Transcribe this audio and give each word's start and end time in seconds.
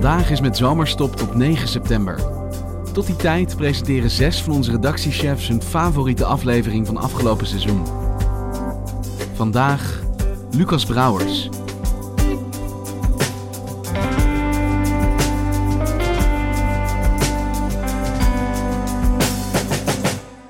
Vandaag 0.00 0.30
is 0.30 0.40
met 0.40 0.56
zomerstop 0.56 1.16
tot 1.16 1.34
9 1.34 1.68
september. 1.68 2.16
Tot 2.92 3.06
die 3.06 3.16
tijd 3.16 3.56
presenteren 3.56 4.10
zes 4.10 4.42
van 4.42 4.52
onze 4.52 4.70
redactiechefs 4.70 5.48
hun 5.48 5.62
favoriete 5.62 6.24
aflevering 6.24 6.86
van 6.86 6.96
afgelopen 6.96 7.46
seizoen. 7.46 7.86
Vandaag 9.34 10.02
Lucas 10.50 10.84
Brouwers. 10.84 11.48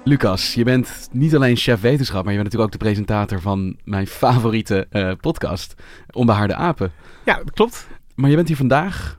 Lucas, 0.05 0.55
je 0.55 0.65
bent 0.65 1.09
niet 1.13 1.35
alleen 1.35 1.57
chef 1.57 1.81
wetenschap, 1.81 2.25
maar 2.25 2.33
je 2.33 2.39
bent 2.39 2.53
natuurlijk 2.53 2.75
ook 2.75 2.81
de 2.81 2.85
presentator 2.85 3.41
van 3.41 3.77
mijn 3.85 4.07
favoriete 4.07 4.87
eh, 4.91 5.13
podcast, 5.21 5.75
Onbehaarde 6.11 6.55
Apen. 6.55 6.93
Ja, 7.25 7.43
klopt. 7.55 7.87
Maar 8.15 8.31
je 8.31 8.37
bent 8.37 8.49
hier 8.49 8.57
vandaag 8.57 9.19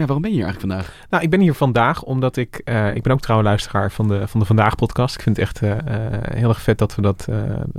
ja, 0.00 0.06
waarom 0.06 0.22
ben 0.22 0.30
je 0.30 0.36
hier 0.36 0.46
eigenlijk 0.46 0.72
vandaag? 0.72 1.06
Nou, 1.10 1.22
ik 1.22 1.30
ben 1.30 1.40
hier 1.40 1.54
vandaag 1.54 2.02
omdat 2.02 2.36
ik... 2.36 2.60
Uh, 2.64 2.94
ik 2.94 3.02
ben 3.02 3.12
ook 3.12 3.20
trouwe 3.20 3.44
luisteraar 3.44 3.90
van 3.90 4.08
de, 4.08 4.28
van 4.28 4.40
de 4.40 4.46
Vandaag 4.46 4.74
podcast. 4.74 5.14
Ik 5.14 5.22
vind 5.22 5.36
het 5.36 5.44
echt 5.44 5.62
uh, 5.62 5.72
heel 6.22 6.48
erg 6.48 6.62
vet 6.62 6.78
dat 6.78 6.94
we 6.94 7.02
dat 7.02 7.28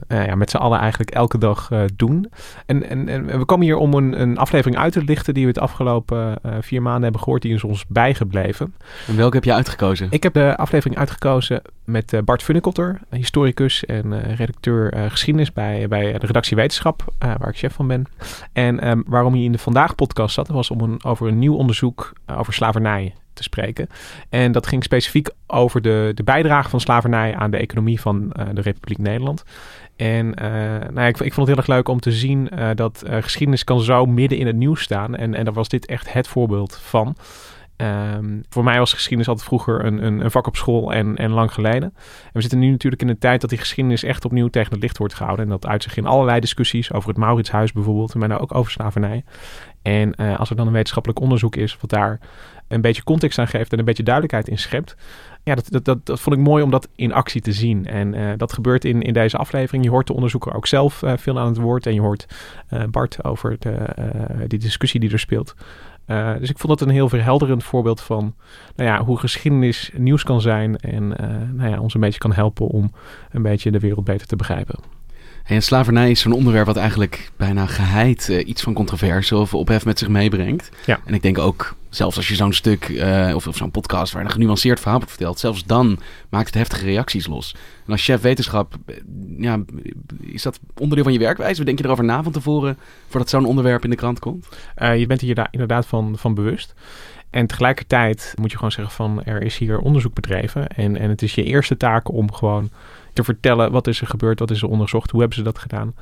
ja, 0.08 0.36
met 0.36 0.50
z'n 0.50 0.58
allen 0.58 0.80
eigenlijk 0.80 1.10
elke 1.10 1.38
dag 1.38 1.70
doen. 1.96 2.32
En, 2.66 2.90
en, 2.90 3.08
en, 3.08 3.26
we 3.38 3.46
komen 3.46 3.66
hier 3.66 3.78
om 3.78 3.94
een, 3.94 4.22
een 4.22 4.38
aflevering 4.38 4.78
uit 4.78 4.94
te 4.94 5.04
lichten... 5.04 5.34
die 5.34 5.44
we 5.44 5.50
het 5.50 5.60
afgelopen 5.60 6.40
vier 6.60 6.82
maanden 6.82 7.04
hebben 7.04 7.22
gehoord. 7.22 7.42
Die 7.42 7.54
is 7.54 7.64
ons 7.64 7.86
bijgebleven. 7.88 8.74
En 9.08 9.16
welke 9.16 9.36
heb 9.36 9.44
je 9.44 9.54
uitgekozen? 9.54 10.08
Ik 10.10 10.24
heb 10.24 10.34
de 10.34 10.58
aflevering 10.58 11.00
uitgekozen 11.00 11.62
met 11.84 12.22
Bart 12.26 12.44
Funnekotter. 12.44 13.00
Historicus 13.10 13.86
en 13.86 14.36
redacteur 14.36 15.10
geschiedenis 15.10 15.54
bij, 15.54 15.88
bij 15.88 16.20
de 16.20 16.26
redactie 16.26 16.56
Wetenschap. 16.56 17.04
waar 17.20 17.50
ik 17.50 17.58
chef 17.58 17.74
van 17.74 17.88
ben. 17.88 18.06
En 18.54 18.88
um, 18.88 19.04
waarom 19.08 19.34
hij 19.34 19.44
in 19.44 19.52
de 19.52 19.58
Vandaag 19.58 19.96
podcast 19.96 20.34
zat... 20.34 20.48
was 20.48 20.72
om 20.72 20.82
een, 20.82 21.04
over 21.04 21.28
een 21.28 21.40
nieuw 21.40 21.56
onderzoek 21.56 22.11
eh, 22.26 22.40
over 22.40 22.54
slavernij 22.54 23.14
te 23.34 23.44
spreken. 23.44 23.88
En 24.30 24.52
dat 24.52 24.68
ging 24.68 24.84
specifiek 24.84 25.30
over 25.48 25.82
de, 25.82 26.12
de 26.14 26.24
bijdrage 26.24 26.70
van 26.70 26.80
slavernij 26.80 27.36
aan 27.36 27.52
de 27.52 27.58
economie 27.58 28.02
van 28.02 28.34
uh, 28.40 28.46
de 28.54 28.62
Republiek 28.62 28.98
Nederland. 28.98 29.44
En 29.96 30.26
uh, 30.26 30.50
nou 30.80 30.94
ja, 30.94 31.06
ik, 31.06 31.20
ik, 31.20 31.34
vond 31.34 31.48
het 31.48 31.48
heel 31.48 31.66
erg 31.66 31.68
leuk 31.68 31.88
om 31.88 32.00
te 32.00 32.12
zien 32.12 32.50
dat 32.76 33.04
geschiedenis 33.08 33.64
kan 33.64 33.82
zo 33.82 34.06
midden 34.06 34.38
in 34.38 34.48
het 34.48 34.56
nieuws 34.56 34.82
staan. 34.82 35.16
En, 35.16 35.36
en 35.36 35.46
daar 35.46 35.54
was 35.54 35.70
dit 35.70 35.86
echt 35.86 36.14
het 36.14 36.28
voorbeeld 36.28 36.80
van. 36.84 37.16
Um, 37.82 38.44
voor 38.50 38.64
mij 38.64 38.78
was 38.78 38.94
geschiedenis 38.94 39.28
altijd 39.28 39.48
vroeger 39.48 39.86
een, 39.86 40.06
een, 40.06 40.24
een, 40.24 40.32
vak 40.32 40.48
op 40.48 40.56
school 40.56 40.94
en, 40.94 41.18
en 41.18 41.32
lang 41.32 41.54
geleden. 41.54 41.84
En 41.84 42.32
we 42.34 42.42
zitten 42.42 42.60
nu 42.60 42.70
natuurlijk 42.70 43.02
in 43.02 43.10
een 43.10 43.18
tijd 43.18 43.42
dat 43.42 43.50
die 43.50 43.60
geschiedenis 43.60 44.04
echt 44.04 44.26
opnieuw 44.26 44.48
tegen 44.48 44.72
het 44.72 44.82
licht 44.82 44.98
wordt 44.98 45.14
gehouden. 45.14 45.46
En 45.46 45.52
dat 45.52 45.68
uitzicht 45.68 45.98
in 45.98 46.06
allerlei 46.06 46.40
discussies 46.40 46.94
over 46.94 47.10
het 47.10 47.18
Mauritshuis 47.18 47.72
bijvoorbeeld, 47.72 48.16
maar 48.16 48.28
nou 48.28 48.42
ook 48.42 48.56
over 48.56 48.72
slavernij. 48.72 49.24
En 49.82 50.14
uh, 50.16 50.40
als 50.40 50.50
er 50.50 50.56
dan 50.56 50.68
een 50.68 50.74
wetenschappelijk 50.74 51.22
onderzoek 51.22 51.56
is 51.56 51.78
wat 51.82 51.90
daar 51.90 52.20
een 52.68 52.82
beetje 52.82 53.04
context 53.04 53.40
aan 53.40 53.48
geeft 53.48 53.72
en 53.72 53.80
een 53.80 53.86
beetje 53.86 54.04
duidelijkheid 54.04 54.48
in 54.48 54.58
schept. 54.58 54.96
Ja, 55.44 55.56
dat, 55.56 55.70
dat, 55.70 55.86
dat, 55.86 56.06
dat 56.06 56.20
vond 56.20 56.36
ik 56.36 56.42
mooi 56.42 56.64
om 56.64 56.72
dat 56.72 56.88
in 56.96 57.14
actie 57.14 57.42
te 57.42 57.52
zien. 57.52 57.86
En 57.86 58.14
uh, 58.14 58.32
dat 58.38 58.54
gebeurt 58.54 58.86
in, 58.86 59.02
in 59.02 59.14
deze 59.14 59.38
aflevering. 59.38 59.84
Je 59.84 59.90
hoort 59.90 60.08
de 60.08 60.14
onderzoeker 60.14 60.54
ook 60.54 60.68
zelf 60.68 61.02
uh, 61.02 61.14
veel 61.18 61.40
aan 61.40 61.48
het 61.48 61.58
woord. 61.58 61.86
En 61.86 61.94
je 61.94 62.02
hoort 62.02 62.26
Bart 62.90 63.24
over 63.24 63.56
de, 63.60 63.86
die 64.48 64.60
discussie 64.60 65.00
die 65.00 65.12
er 65.12 65.20
speelt. 65.20 65.56
Uh, 66.12 66.40
dus 66.40 66.50
ik 66.50 66.58
vond 66.58 66.80
het 66.80 66.90
een 66.90 66.96
heel 66.96 67.10
verhelderend 67.10 67.64
voorbeeld 67.64 68.02
van 68.02 68.36
nou 68.76 68.90
ja, 68.90 69.04
hoe 69.04 69.18
geschiedenis 69.18 69.92
nieuws 69.98 70.24
kan 70.24 70.42
zijn 70.42 70.78
en 70.78 71.04
uh, 71.04 71.28
nou 71.54 71.70
ja, 71.70 71.80
ons 71.80 71.94
een 71.94 72.00
beetje 72.00 72.20
kan 72.20 72.34
helpen 72.34 72.68
om 72.68 72.92
een 73.32 73.42
beetje 73.42 73.72
de 73.72 73.80
wereld 73.80 74.06
beter 74.06 74.28
te 74.28 74.36
begrijpen. 74.36 74.76
En 75.52 75.64
slavernij 75.64 76.12
is 76.12 76.20
zo'n 76.20 76.32
onderwerp 76.32 76.66
wat 76.66 76.78
eigenlijk 76.78 77.32
bijna 77.38 77.66
geheid 77.66 78.28
uh, 78.30 78.48
iets 78.48 78.62
van 78.62 78.74
controverse 78.74 79.38
of 79.38 79.54
ophef 79.54 79.86
met 79.86 80.00
zich 80.00 80.08
meebrengt. 80.08 80.70
Ja. 80.86 81.00
En 81.06 81.14
ik 81.14 81.22
denk 81.22 81.38
ook, 81.38 81.76
zelfs 81.90 82.18
als 82.18 82.28
je 82.28 82.36
zo'n 82.36 82.54
stuk 82.54 82.90
uh, 82.90 83.32
of, 83.36 83.48
of 83.48 83.58
zo'n 83.58 83.72
podcast 83.72 84.14
waar 84.14 84.24
een 84.24 84.32
genuanceerd 84.32 84.80
verhaal 84.80 84.98
wordt 84.98 85.12
verteld, 85.12 85.40
zelfs 85.40 85.66
dan 85.66 86.00
maakt 86.30 86.46
het 86.46 86.56
heftige 86.56 86.86
reacties 86.86 87.28
los. 87.28 87.56
En 87.86 87.92
als 87.92 88.04
chef 88.04 88.22
wetenschap, 88.22 88.76
ja, 89.38 89.60
is 90.20 90.42
dat 90.42 90.60
onderdeel 90.78 91.04
van 91.04 91.14
je 91.14 91.20
werkwijze? 91.20 91.64
Denk 91.64 91.78
je 91.78 91.86
erover 91.86 92.04
na 92.04 92.24
van 92.24 92.32
tevoren 92.32 92.78
voordat 93.08 93.30
zo'n 93.30 93.46
onderwerp 93.46 93.84
in 93.84 93.90
de 93.90 93.96
krant 93.96 94.20
komt? 94.20 94.48
Uh, 94.78 95.00
je 95.00 95.06
bent 95.06 95.22
hier 95.22 95.48
inderdaad 95.52 95.86
van, 95.86 96.18
van 96.18 96.34
bewust. 96.34 96.74
En 97.30 97.48
tegelijkertijd 97.48 98.34
moet 98.40 98.52
je 98.52 98.56
gewoon 98.56 98.72
zeggen 98.72 98.94
van 98.94 99.24
er 99.24 99.42
is 99.42 99.58
hier 99.58 99.80
onderzoek 99.80 100.14
bedreven. 100.14 100.68
En, 100.68 100.98
en 100.98 101.10
het 101.10 101.22
is 101.22 101.36
je 101.36 101.44
eerste 101.44 101.78
taak 101.78 102.12
om 102.12 102.34
gewoon 102.34 102.70
te 103.14 103.24
vertellen 103.24 103.72
wat 103.72 103.88
is 103.88 104.02
er 104.02 104.08
gebeurd, 104.08 104.40
wat 104.40 104.52
is 104.52 104.62
er 104.62 104.70
onderzocht, 104.70 105.12
hoe 105.12 105.20
hebben 105.20 105.38
ze 105.38 105.44
dat 105.44 105.60
gedaan. 105.60 105.94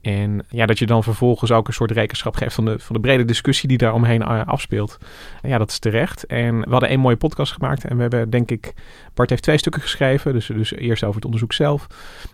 En 0.00 0.44
ja, 0.48 0.66
dat 0.66 0.78
je 0.78 0.86
dan 0.86 1.02
vervolgens 1.02 1.50
ook 1.50 1.66
een 1.66 1.72
soort 1.74 1.90
rekenschap 1.90 2.36
geeft 2.36 2.54
van 2.54 2.64
de, 2.64 2.78
van 2.78 2.94
de 2.94 3.00
brede 3.00 3.24
discussie 3.24 3.68
die 3.68 3.78
daar 3.78 3.94
omheen 3.94 4.20
uh, 4.20 4.46
afspeelt. 4.46 4.98
En 5.42 5.48
ja, 5.48 5.58
dat 5.58 5.70
is 5.70 5.78
terecht. 5.78 6.26
En 6.26 6.60
we 6.60 6.70
hadden 6.70 6.88
één 6.88 7.00
mooie 7.00 7.16
podcast 7.16 7.52
gemaakt. 7.52 7.84
En 7.84 7.96
we 7.96 8.02
hebben, 8.02 8.30
denk 8.30 8.50
ik, 8.50 8.74
Bart 9.14 9.30
heeft 9.30 9.42
twee 9.42 9.58
stukken 9.58 9.82
geschreven. 9.82 10.32
Dus, 10.32 10.46
dus 10.46 10.74
eerst 10.74 11.02
over 11.02 11.14
het 11.14 11.24
onderzoek 11.24 11.52
zelf. 11.52 11.86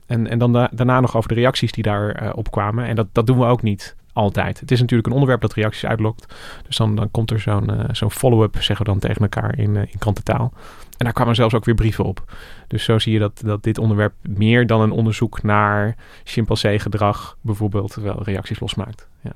En, 0.06 0.26
en 0.26 0.38
dan 0.38 0.52
da 0.52 0.70
daarna 0.72 1.00
nog 1.00 1.16
over 1.16 1.28
de 1.28 1.34
reacties 1.34 1.72
die 1.72 1.82
daarop 1.82 2.36
op 2.36 2.50
kwamen. 2.50 2.86
En 2.86 2.96
dat, 2.96 3.06
dat 3.12 3.26
doen 3.26 3.38
we 3.38 3.44
ook 3.44 3.62
niet 3.62 3.96
altijd. 4.12 4.60
Het 4.60 4.70
is 4.70 4.80
natuurlijk 4.80 5.08
een 5.08 5.14
onderwerp 5.14 5.40
dat 5.40 5.54
reacties 5.54 5.86
uitlokt. 5.86 6.34
Dus 6.66 6.76
dan, 6.76 6.96
dan 6.96 7.10
komt 7.10 7.30
er 7.30 7.40
zo'n 7.40 7.70
uh, 7.70 7.80
zo'n 7.92 8.10
follow-up, 8.10 8.62
zeggen 8.62 8.86
we 8.86 8.90
dan 8.90 9.00
tegen 9.00 9.22
elkaar 9.22 9.58
in, 9.58 9.76
in 9.76 9.98
krantentaal. 9.98 10.52
En 10.96 11.04
daar 11.04 11.12
kwamen 11.12 11.34
zelfs 11.34 11.54
ook 11.54 11.64
weer 11.64 11.74
brieven 11.74 12.04
op. 12.04 12.32
Dus 12.66 12.84
zo 12.84 12.98
zie 12.98 13.12
je 13.12 13.18
dat, 13.18 13.40
dat 13.44 13.62
dit 13.62 13.78
onderwerp 13.78 14.14
meer 14.22 14.66
dan 14.66 14.80
een 14.80 14.90
onderzoek 14.90 15.42
naar 15.42 15.96
chimpansee-gedrag 16.24 17.36
bijvoorbeeld 17.40 17.94
wel 17.94 18.22
reacties 18.22 18.60
losmaakt. 18.60 19.08
Ja. 19.22 19.32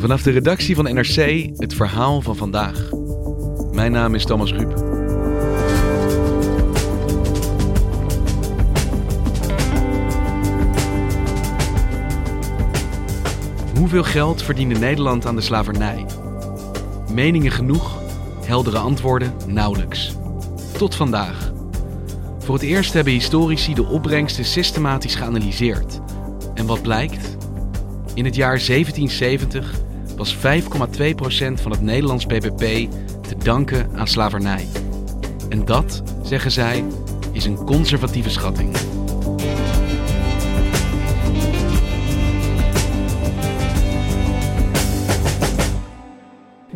Vanaf 0.00 0.22
de 0.22 0.30
redactie 0.30 0.74
van 0.74 0.84
NRC 0.84 1.50
het 1.56 1.74
verhaal 1.74 2.20
van 2.20 2.36
vandaag. 2.36 2.90
Mijn 3.72 3.92
naam 3.92 4.14
is 4.14 4.24
Thomas 4.24 4.52
Ruip. 4.52 4.96
Hoeveel 13.78 14.04
geld 14.04 14.42
verdiende 14.42 14.78
Nederland 14.78 15.26
aan 15.26 15.36
de 15.36 15.40
slavernij? 15.40 16.06
Meningen 17.12 17.50
genoeg, 17.50 18.02
heldere 18.46 18.78
antwoorden 18.78 19.32
nauwelijks. 19.46 20.12
Tot 20.78 20.94
vandaag. 20.94 21.52
Voor 22.38 22.54
het 22.54 22.64
eerst 22.64 22.92
hebben 22.92 23.12
historici 23.12 23.74
de 23.74 23.86
opbrengsten 23.86 24.44
systematisch 24.44 25.14
geanalyseerd. 25.14 26.00
En 26.54 26.66
wat 26.66 26.82
blijkt? 26.82 27.36
In 28.14 28.24
het 28.24 28.34
jaar 28.34 28.66
1770 28.66 29.74
was 30.16 30.36
5,2% 30.36 30.40
van 31.54 31.70
het 31.70 31.82
Nederlands 31.82 32.26
BBP 32.26 32.92
te 33.20 33.36
danken 33.38 33.90
aan 33.94 34.08
slavernij. 34.08 34.66
En 35.48 35.64
dat, 35.64 36.02
zeggen 36.22 36.50
zij, 36.50 36.84
is 37.32 37.44
een 37.44 37.64
conservatieve 37.64 38.30
schatting. 38.30 38.76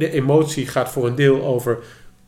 De 0.00 0.10
emotie 0.10 0.66
gaat 0.66 0.90
voor 0.90 1.06
een 1.06 1.14
deel 1.14 1.42
over 1.42 1.78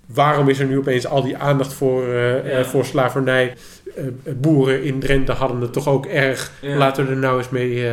waarom 0.07 0.49
is 0.49 0.59
er 0.59 0.67
nu 0.67 0.79
opeens 0.79 1.07
al 1.07 1.23
die 1.23 1.37
aandacht 1.37 1.73
voor, 1.73 2.07
uh, 2.07 2.51
ja. 2.51 2.59
uh, 2.59 2.65
voor 2.65 2.85
slavernij. 2.85 3.55
Uh, 3.99 4.05
boeren 4.37 4.83
in 4.83 5.01
Drenthe 5.01 5.33
hadden 5.33 5.61
het 5.61 5.73
toch 5.73 5.89
ook 5.89 6.07
erg. 6.07 6.53
Ja. 6.61 6.77
Laten 6.77 7.05
we 7.05 7.11
er 7.11 7.17
nou 7.17 7.39
eens 7.39 7.49
mee, 7.49 7.89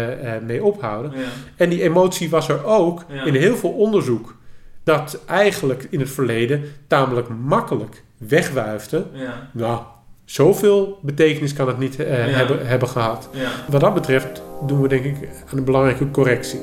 mee 0.46 0.64
ophouden. 0.64 1.12
Ja. 1.12 1.26
En 1.56 1.70
die 1.70 1.82
emotie 1.82 2.30
was 2.30 2.50
er 2.50 2.66
ook 2.66 3.06
in 3.26 3.36
heel 3.36 3.56
veel 3.56 3.72
onderzoek. 3.72 4.36
Dat 4.84 5.20
eigenlijk 5.26 5.88
in 5.90 6.00
het 6.00 6.10
verleden 6.10 6.64
tamelijk 6.88 7.28
makkelijk 7.28 8.04
wegwuifde. 8.18 9.06
Ja. 9.14 9.50
Nou, 9.52 9.82
zoveel 10.30 11.00
betekenis 11.02 11.54
kan 11.54 11.68
het 11.68 11.78
niet 11.78 12.00
eh, 12.00 12.08
hebben, 12.10 12.68
hebben 12.68 12.88
gehad. 12.88 13.30
Wat 13.70 13.82
dat 13.82 13.94
betreft 13.94 14.42
doen 14.68 14.82
we 14.82 14.88
denk 14.88 15.04
ik 15.04 15.16
aan 15.52 15.58
een 15.58 15.64
belangrijke 15.64 16.12
correctie. 16.12 16.60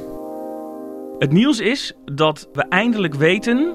Het 1.19 1.33
nieuws 1.33 1.61
is 1.61 1.93
dat 2.05 2.49
we 2.53 2.63
eindelijk 2.63 3.15
weten 3.15 3.75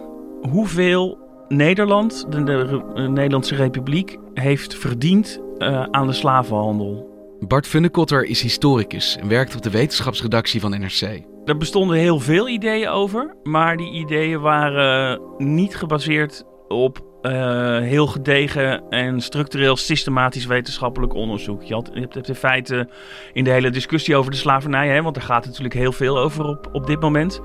hoeveel 0.49 1.17
Nederland, 1.47 2.25
de, 2.31 2.43
de, 2.43 2.83
de 2.93 3.01
Nederlandse 3.01 3.55
Republiek, 3.55 4.17
heeft 4.33 4.75
verdiend 4.75 5.41
eh, 5.57 5.83
aan 5.83 6.07
de 6.07 6.13
slavenhandel. 6.13 7.09
Bart 7.39 7.67
Funnekotter 7.67 8.23
is 8.23 8.41
historicus 8.41 9.17
en 9.17 9.27
werkt 9.27 9.55
op 9.55 9.61
de 9.61 9.69
wetenschapsredactie 9.69 10.61
van 10.61 10.71
NRC. 10.79 11.21
Er 11.45 11.57
bestonden 11.57 11.97
heel 11.97 12.19
veel 12.19 12.49
ideeën 12.49 12.87
over, 12.87 13.35
maar 13.43 13.77
die 13.77 13.91
ideeën 13.91 14.41
waren 14.41 15.21
niet 15.37 15.75
gebaseerd 15.75 16.43
op 16.67 17.10
eh, 17.21 17.77
heel 17.77 18.07
gedegen 18.07 18.89
en 18.89 19.21
structureel 19.21 19.75
systematisch 19.75 20.45
wetenschappelijk 20.45 21.13
onderzoek. 21.13 21.63
Je, 21.63 21.73
had, 21.73 21.91
hebt 21.93 22.27
in 22.27 22.35
feite 22.35 22.89
in 23.33 23.43
de 23.43 23.49
hele 23.49 23.69
discussie 23.69 24.15
over 24.15 24.31
de 24.31 24.37
slavernij, 24.37 24.87
hè, 24.87 25.01
want 25.01 25.15
daar 25.15 25.23
gaat 25.23 25.45
natuurlijk 25.45 25.73
heel 25.73 25.91
veel 25.91 26.17
over 26.17 26.45
op, 26.45 26.69
op 26.71 26.87
dit 26.87 26.99
moment, 26.99 27.41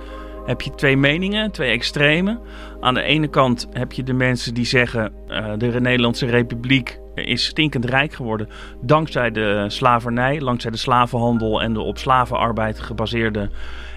heb 0.47 0.61
je 0.61 0.75
twee 0.75 0.97
meningen, 0.97 1.51
twee 1.51 1.71
extremen. 1.71 2.41
Aan 2.81 2.95
de 2.95 3.03
ene 3.03 3.29
kant 3.29 3.69
heb 3.73 3.93
je 3.93 4.03
de 4.03 4.13
mensen 4.13 4.55
die 4.55 4.67
zeggen 4.67 5.13
eh, 5.29 5.53
de 5.57 5.81
Nederlandse 5.81 6.27
Republiek 6.27 7.01
is 7.15 7.45
stinkend 7.45 7.85
rijk 7.85 8.13
geworden 8.13 8.49
dankzij 8.81 9.31
de 9.31 9.65
slavernij, 9.69 10.39
dankzij 10.39 10.71
de 10.71 10.77
slavenhandel 10.77 11.63
en 11.63 11.73
de 11.73 11.81
op 11.81 11.99
slavenarbeid 11.99 12.81
gebaseerde 12.81 13.51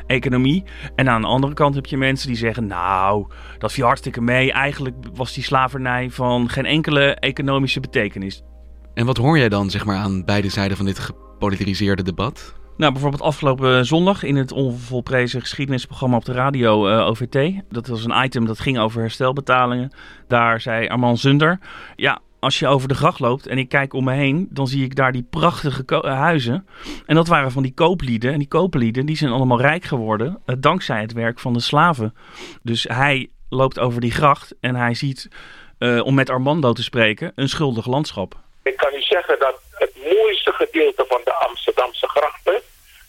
economie. 0.07 0.63
En 0.95 1.09
aan 1.09 1.21
de 1.21 1.27
andere 1.27 1.53
kant 1.53 1.75
heb 1.75 1.85
je 1.85 1.97
mensen 1.97 2.27
die 2.27 2.37
zeggen: 2.37 2.67
Nou, 2.67 3.27
dat 3.59 3.71
viel 3.71 3.85
hartstikke 3.85 4.21
mee. 4.21 4.51
Eigenlijk 4.51 4.95
was 5.13 5.33
die 5.33 5.43
slavernij 5.43 6.09
van 6.09 6.49
geen 6.49 6.65
enkele 6.65 7.15
economische 7.15 7.79
betekenis. 7.79 8.43
En 8.93 9.05
wat 9.05 9.17
hoor 9.17 9.37
jij 9.37 9.49
dan 9.49 9.69
zeg 9.69 9.85
maar, 9.85 9.97
aan 9.97 10.25
beide 10.25 10.49
zijden 10.49 10.77
van 10.77 10.85
dit 10.85 10.99
gepolariseerde 10.99 12.03
debat? 12.03 12.57
Nou, 12.77 12.91
bijvoorbeeld 12.91 13.21
afgelopen 13.21 13.85
zondag 13.85 14.23
in 14.23 14.35
het 14.35 14.51
onvolprezen 14.51 15.41
geschiedenisprogramma 15.41 16.15
op 16.15 16.25
de 16.25 16.31
radio 16.31 16.87
eh, 16.87 17.07
OVT. 17.07 17.61
Dat 17.69 17.87
was 17.87 18.05
een 18.05 18.23
item 18.23 18.45
dat 18.45 18.59
ging 18.59 18.79
over 18.79 19.01
herstelbetalingen. 19.01 19.91
Daar 20.27 20.61
zei 20.61 20.87
Armand 20.87 21.19
Zunder: 21.19 21.59
Ja, 21.95 22.19
als 22.39 22.59
je 22.59 22.67
over 22.67 22.87
de 22.87 22.93
gracht 22.93 23.19
loopt 23.19 23.47
en 23.47 23.57
ik 23.57 23.69
kijk 23.69 23.93
om 23.93 24.03
me 24.03 24.13
heen, 24.13 24.47
dan 24.49 24.67
zie 24.67 24.83
ik 24.83 24.95
daar 24.95 25.11
die 25.11 25.27
prachtige 25.29 25.85
eh, 25.85 26.13
huizen. 26.13 26.65
En 27.05 27.15
dat 27.15 27.27
waren 27.27 27.51
van 27.51 27.63
die 27.63 27.73
kooplieden. 27.73 28.31
En 28.31 28.39
die 28.39 28.47
kooplieden 28.47 29.05
die 29.05 29.17
zijn 29.17 29.31
allemaal 29.31 29.61
rijk 29.61 29.83
geworden 29.83 30.39
eh, 30.45 30.55
dankzij 30.59 31.01
het 31.01 31.13
werk 31.13 31.39
van 31.39 31.53
de 31.53 31.59
slaven. 31.59 32.13
Dus 32.63 32.83
hij 32.83 33.29
loopt 33.49 33.79
over 33.79 34.01
die 34.01 34.11
gracht 34.11 34.55
en 34.61 34.75
hij 34.75 34.93
ziet, 34.93 35.27
eh, 35.77 36.05
om 36.05 36.15
met 36.15 36.29
Armando 36.29 36.73
te 36.73 36.83
spreken, 36.83 37.31
een 37.35 37.49
schuldig 37.49 37.85
landschap. 37.85 38.35
Ik 38.63 38.77
kan 38.77 38.93
u 38.93 39.01
zeggen 39.01 39.39
dat 39.39 39.55
het 39.71 39.91
mooiste 39.95 40.51
gedeelte 40.51 41.05
van 41.07 41.21
de 41.23 41.33
Amsterdamse 41.33 42.07
grachten, 42.07 42.61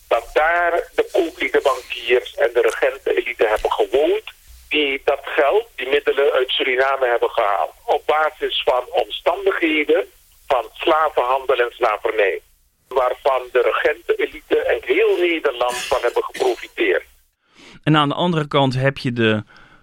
dat 0.09 0.31
daar 0.33 0.73
de 0.95 1.09
koopliedenbankiers 1.13 2.35
en 2.35 2.51
de 2.55 2.61
regentenelite 2.61 3.47
hebben 3.47 3.73
gewoond, 3.73 4.23
die 4.69 5.01
dat 5.05 5.21
geld, 5.23 5.67
die 5.77 5.89
middelen 5.89 6.33
uit 6.33 6.51
Suriname 6.51 7.07
hebben 7.07 7.31
gehaald. 7.31 7.73
Op 7.85 8.03
basis 8.07 8.63
van 8.63 8.83
omstandigheden 8.91 10.05
van 10.47 10.65
slavenhandel 10.73 11.57
en 11.57 11.71
slavernij. 11.71 12.41
Waarvan 12.89 13.43
de 13.53 13.61
regentenelite 13.61 14.59
en 14.59 14.79
heel 14.83 15.17
Nederland 15.17 15.77
van 15.77 15.99
hebben 16.03 16.25
geprofiteerd. 16.25 17.05
En 17.83 17.97
aan 17.97 18.09
de 18.09 18.15
andere 18.15 18.49
kant 18.49 18.75
heb 18.75 18.99
je 18.99 19.13
de, 19.13 19.43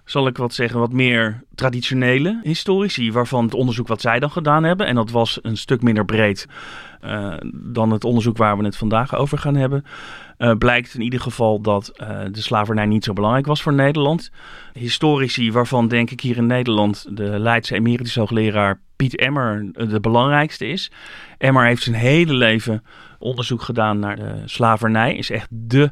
zal 0.10 0.28
ik 0.28 0.38
wat 0.38 0.54
zeggen, 0.54 0.80
wat 0.80 0.94
meer 0.94 1.44
traditionele 1.56 2.40
historici, 2.44 3.12
waarvan 3.12 3.44
het 3.44 3.54
onderzoek 3.54 3.88
wat 3.88 4.02
zij 4.02 4.20
dan 4.20 4.32
gedaan 4.32 4.64
hebben, 4.64 4.88
en 4.88 4.96
dat 4.96 5.12
was 5.12 5.40
een 5.42 5.58
stuk 5.58 5.82
minder 5.82 6.06
breed 6.06 6.48
eh, 7.02 7.34
dan 7.54 7.92
het 7.92 8.04
onderzoek 8.04 8.38
waar 8.38 8.58
we 8.58 8.64
het 8.64 8.78
vandaag 8.78 9.16
over 9.16 9.38
gaan 9.38 9.56
hebben, 9.56 9.86
eh, 10.38 10.52
blijkt 10.58 10.94
in 10.94 11.02
ieder 11.02 11.20
geval 11.20 11.62
dat 11.62 11.88
eh, 11.88 12.20
de 12.32 12.42
slavernij 12.42 12.86
niet 12.86 13.04
zo 13.04 13.14
belangrijk 13.14 13.46
was 13.46 13.62
voor 13.62 13.74
Nederland. 13.74 14.32
Historici, 14.74 15.52
waarvan 15.52 15.88
denk 15.88 16.12
ik 16.12 16.22
hier 16.22 16.38
in 16.38 16.46
Nederland 16.46 17.06
de 17.18 17.40
Leidse 17.40 17.76
emeritus 17.76 18.16
hoogleraar 18.16 18.80
Piet 18.96 19.16
Emmer 19.16 19.70
de 19.72 20.00
belangrijkste 20.00 20.68
is. 20.68 20.92
Emmer 21.38 21.66
heeft 21.66 21.84
zijn 21.84 21.96
hele 21.96 22.34
leven 22.34 22.84
onderzoek 23.20 23.62
gedaan 23.62 24.00
naar 24.00 24.16
de 24.16 24.42
slavernij, 24.46 25.16
is 25.16 25.30
echt 25.30 25.48
de 25.50 25.92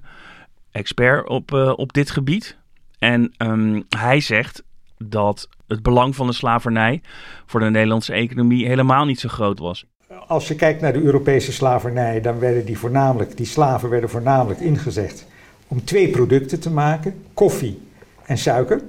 expert 0.72 1.28
op, 1.28 1.54
op 1.76 1.94
dit 1.94 2.12
gebied. 2.12 2.58
En 3.00 3.34
ehm, 3.38 3.82
hij 3.90 4.20
zegt 4.20 4.64
dat 4.98 5.50
het 5.68 5.82
belang 5.82 6.16
van 6.16 6.28
de 6.28 6.34
slavernij 6.34 7.02
voor 7.46 7.60
de 7.60 7.70
Nederlandse 7.70 8.14
economie 8.14 8.68
helemaal 8.68 9.06
niet 9.06 9.20
zo 9.20 9.30
groot 9.30 9.60
was. 9.60 9.86
Als 10.28 10.48
je 10.48 10.56
kijkt 10.56 10.82
naar 10.82 10.94
de 10.94 11.02
Europese 11.02 11.52
slavernij, 11.52 12.22
dan 12.22 12.40
werden 12.40 12.66
die 12.66 12.78
voornamelijk, 12.78 13.38
die 13.38 13.46
slaven 13.46 13.90
werden 13.90 14.10
voornamelijk 14.10 14.60
ingezet 14.60 15.26
om 15.68 15.84
twee 15.84 16.10
producten 16.10 16.60
te 16.60 16.70
maken: 16.70 17.24
koffie 17.34 17.82
en 18.26 18.38
suiker. 18.38 18.82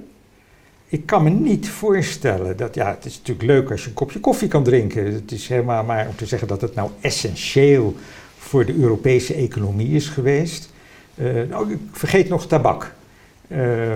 Ik 0.89 1.05
kan 1.05 1.23
me 1.23 1.29
niet 1.29 1.69
voorstellen 1.69 2.57
dat, 2.57 2.75
ja, 2.75 2.89
het 2.89 3.05
is 3.05 3.17
natuurlijk 3.17 3.47
leuk 3.47 3.71
als 3.71 3.81
je 3.81 3.87
een 3.87 3.93
kopje 3.93 4.19
koffie 4.19 4.47
kan 4.47 4.63
drinken. 4.63 5.13
Het 5.13 5.31
is 5.31 5.47
helemaal 5.47 5.83
maar 5.83 6.07
om 6.07 6.15
te 6.15 6.25
zeggen 6.25 6.47
dat 6.47 6.61
het 6.61 6.75
nou 6.75 6.89
essentieel 7.01 7.95
voor 8.37 8.65
de 8.65 8.75
Europese 8.75 9.33
economie 9.33 9.95
is 9.95 10.07
geweest. 10.07 10.69
Eh, 11.15 11.25
nou, 11.49 11.71
ik 11.71 11.79
vergeet 11.91 12.29
nog 12.29 12.47
tabak. 12.47 12.95
Uh, 13.47 13.95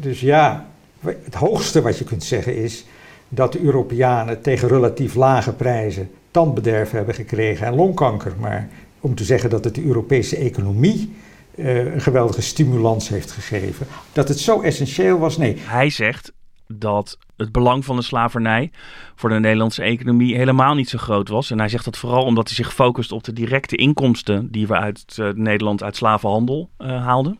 dus 0.00 0.20
ja, 0.20 0.66
het 1.00 1.34
hoogste 1.34 1.82
wat 1.82 1.98
je 1.98 2.04
kunt 2.04 2.24
zeggen 2.24 2.56
is 2.56 2.84
dat 3.28 3.52
de 3.52 3.60
Europeanen 3.60 4.42
tegen 4.42 4.68
relatief 4.68 5.14
lage 5.14 5.52
prijzen 5.52 6.10
tandbederf 6.30 6.90
hebben 6.90 7.14
gekregen 7.14 7.66
en 7.66 7.74
longkanker. 7.74 8.32
Maar 8.40 8.68
om 9.00 9.14
te 9.14 9.24
zeggen 9.24 9.50
dat 9.50 9.64
het 9.64 9.74
de 9.74 9.84
Europese 9.84 10.36
economie 10.36 11.14
uh, 11.54 11.94
een 11.94 12.00
geweldige 12.00 12.42
stimulans 12.42 13.08
heeft 13.08 13.30
gegeven, 13.30 13.86
dat 14.12 14.28
het 14.28 14.38
zo 14.38 14.60
essentieel 14.60 15.18
was, 15.18 15.36
nee. 15.36 15.56
Hij 15.58 15.90
zegt 15.90 16.32
dat 16.68 17.18
het 17.36 17.52
belang 17.52 17.84
van 17.84 17.96
de 17.96 18.02
slavernij 18.02 18.70
voor 19.14 19.28
de 19.28 19.40
Nederlandse 19.40 19.82
economie 19.82 20.36
helemaal 20.36 20.74
niet 20.74 20.88
zo 20.88 20.98
groot 20.98 21.28
was. 21.28 21.50
En 21.50 21.58
hij 21.58 21.68
zegt 21.68 21.84
dat 21.84 21.96
vooral 21.96 22.24
omdat 22.24 22.46
hij 22.46 22.56
zich 22.56 22.74
focust 22.74 23.12
op 23.12 23.24
de 23.24 23.32
directe 23.32 23.76
inkomsten 23.76 24.50
die 24.50 24.66
we 24.66 24.74
uit 24.74 25.16
uh, 25.20 25.28
Nederland 25.32 25.82
uit 25.82 25.96
slavenhandel 25.96 26.70
uh, 26.78 27.04
haalden. 27.04 27.38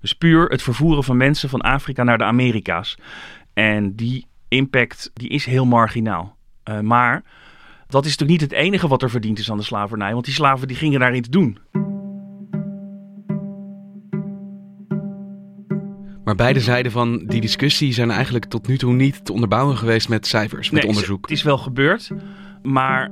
Dus 0.00 0.12
puur 0.12 0.48
het 0.48 0.62
vervoeren 0.62 1.04
van 1.04 1.16
mensen 1.16 1.48
van 1.48 1.60
Afrika 1.60 2.02
naar 2.02 2.18
de 2.18 2.24
Amerika's. 2.24 2.98
En 3.54 3.94
die 3.94 4.26
impact 4.48 5.10
die 5.14 5.28
is 5.28 5.44
heel 5.44 5.66
marginaal. 5.66 6.36
Uh, 6.64 6.80
maar 6.80 7.22
dat 7.86 8.04
is 8.04 8.10
natuurlijk 8.10 8.40
niet 8.40 8.50
het 8.50 8.60
enige 8.60 8.88
wat 8.88 9.02
er 9.02 9.10
verdiend 9.10 9.38
is 9.38 9.50
aan 9.50 9.56
de 9.56 9.62
slavernij. 9.62 10.12
Want 10.12 10.24
die 10.24 10.34
slaven 10.34 10.68
die 10.68 10.76
gingen 10.76 11.00
daar 11.00 11.14
iets 11.14 11.28
doen. 11.28 11.58
Maar 16.24 16.34
beide 16.34 16.60
zijden 16.60 16.92
van 16.92 17.26
die 17.26 17.40
discussie 17.40 17.92
zijn 17.92 18.10
eigenlijk 18.10 18.44
tot 18.44 18.66
nu 18.66 18.78
toe 18.78 18.92
niet 18.92 19.24
te 19.24 19.32
onderbouwen 19.32 19.76
geweest 19.76 20.08
met 20.08 20.26
cijfers, 20.26 20.70
met 20.70 20.82
nee, 20.82 20.90
onderzoek. 20.90 21.22
Het 21.22 21.36
is 21.36 21.42
wel 21.42 21.58
gebeurd, 21.58 22.10
maar 22.62 23.10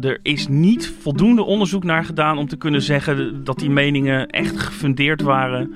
er 0.00 0.18
is 0.22 0.48
niet 0.48 0.94
voldoende 1.00 1.42
onderzoek 1.42 1.84
naar 1.84 2.04
gedaan 2.04 2.38
om 2.38 2.48
te 2.48 2.56
kunnen 2.56 2.82
zeggen 2.82 3.44
dat 3.44 3.58
die 3.58 3.70
meningen 3.70 4.28
echt 4.28 4.58
gefundeerd 4.58 5.22
waren 5.22 5.74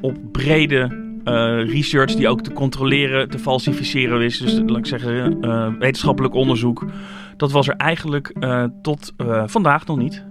op 0.00 0.18
brede 0.32 1.00
uh, 1.24 1.72
research 1.72 2.14
die 2.14 2.28
ook 2.28 2.40
te 2.42 2.52
controleren, 2.52 3.30
te 3.30 3.38
falsificeren 3.38 4.20
is. 4.20 4.38
Dus 4.38 4.60
laat 4.66 4.78
ik 4.78 4.86
zeggen, 4.86 5.44
uh, 5.44 5.68
wetenschappelijk 5.78 6.34
onderzoek. 6.34 6.84
Dat 7.36 7.52
was 7.52 7.68
er 7.68 7.76
eigenlijk 7.76 8.34
uh, 8.40 8.64
tot 8.82 9.12
vandaag 9.46 9.86
nog 9.86 9.96
niet. 9.96 10.24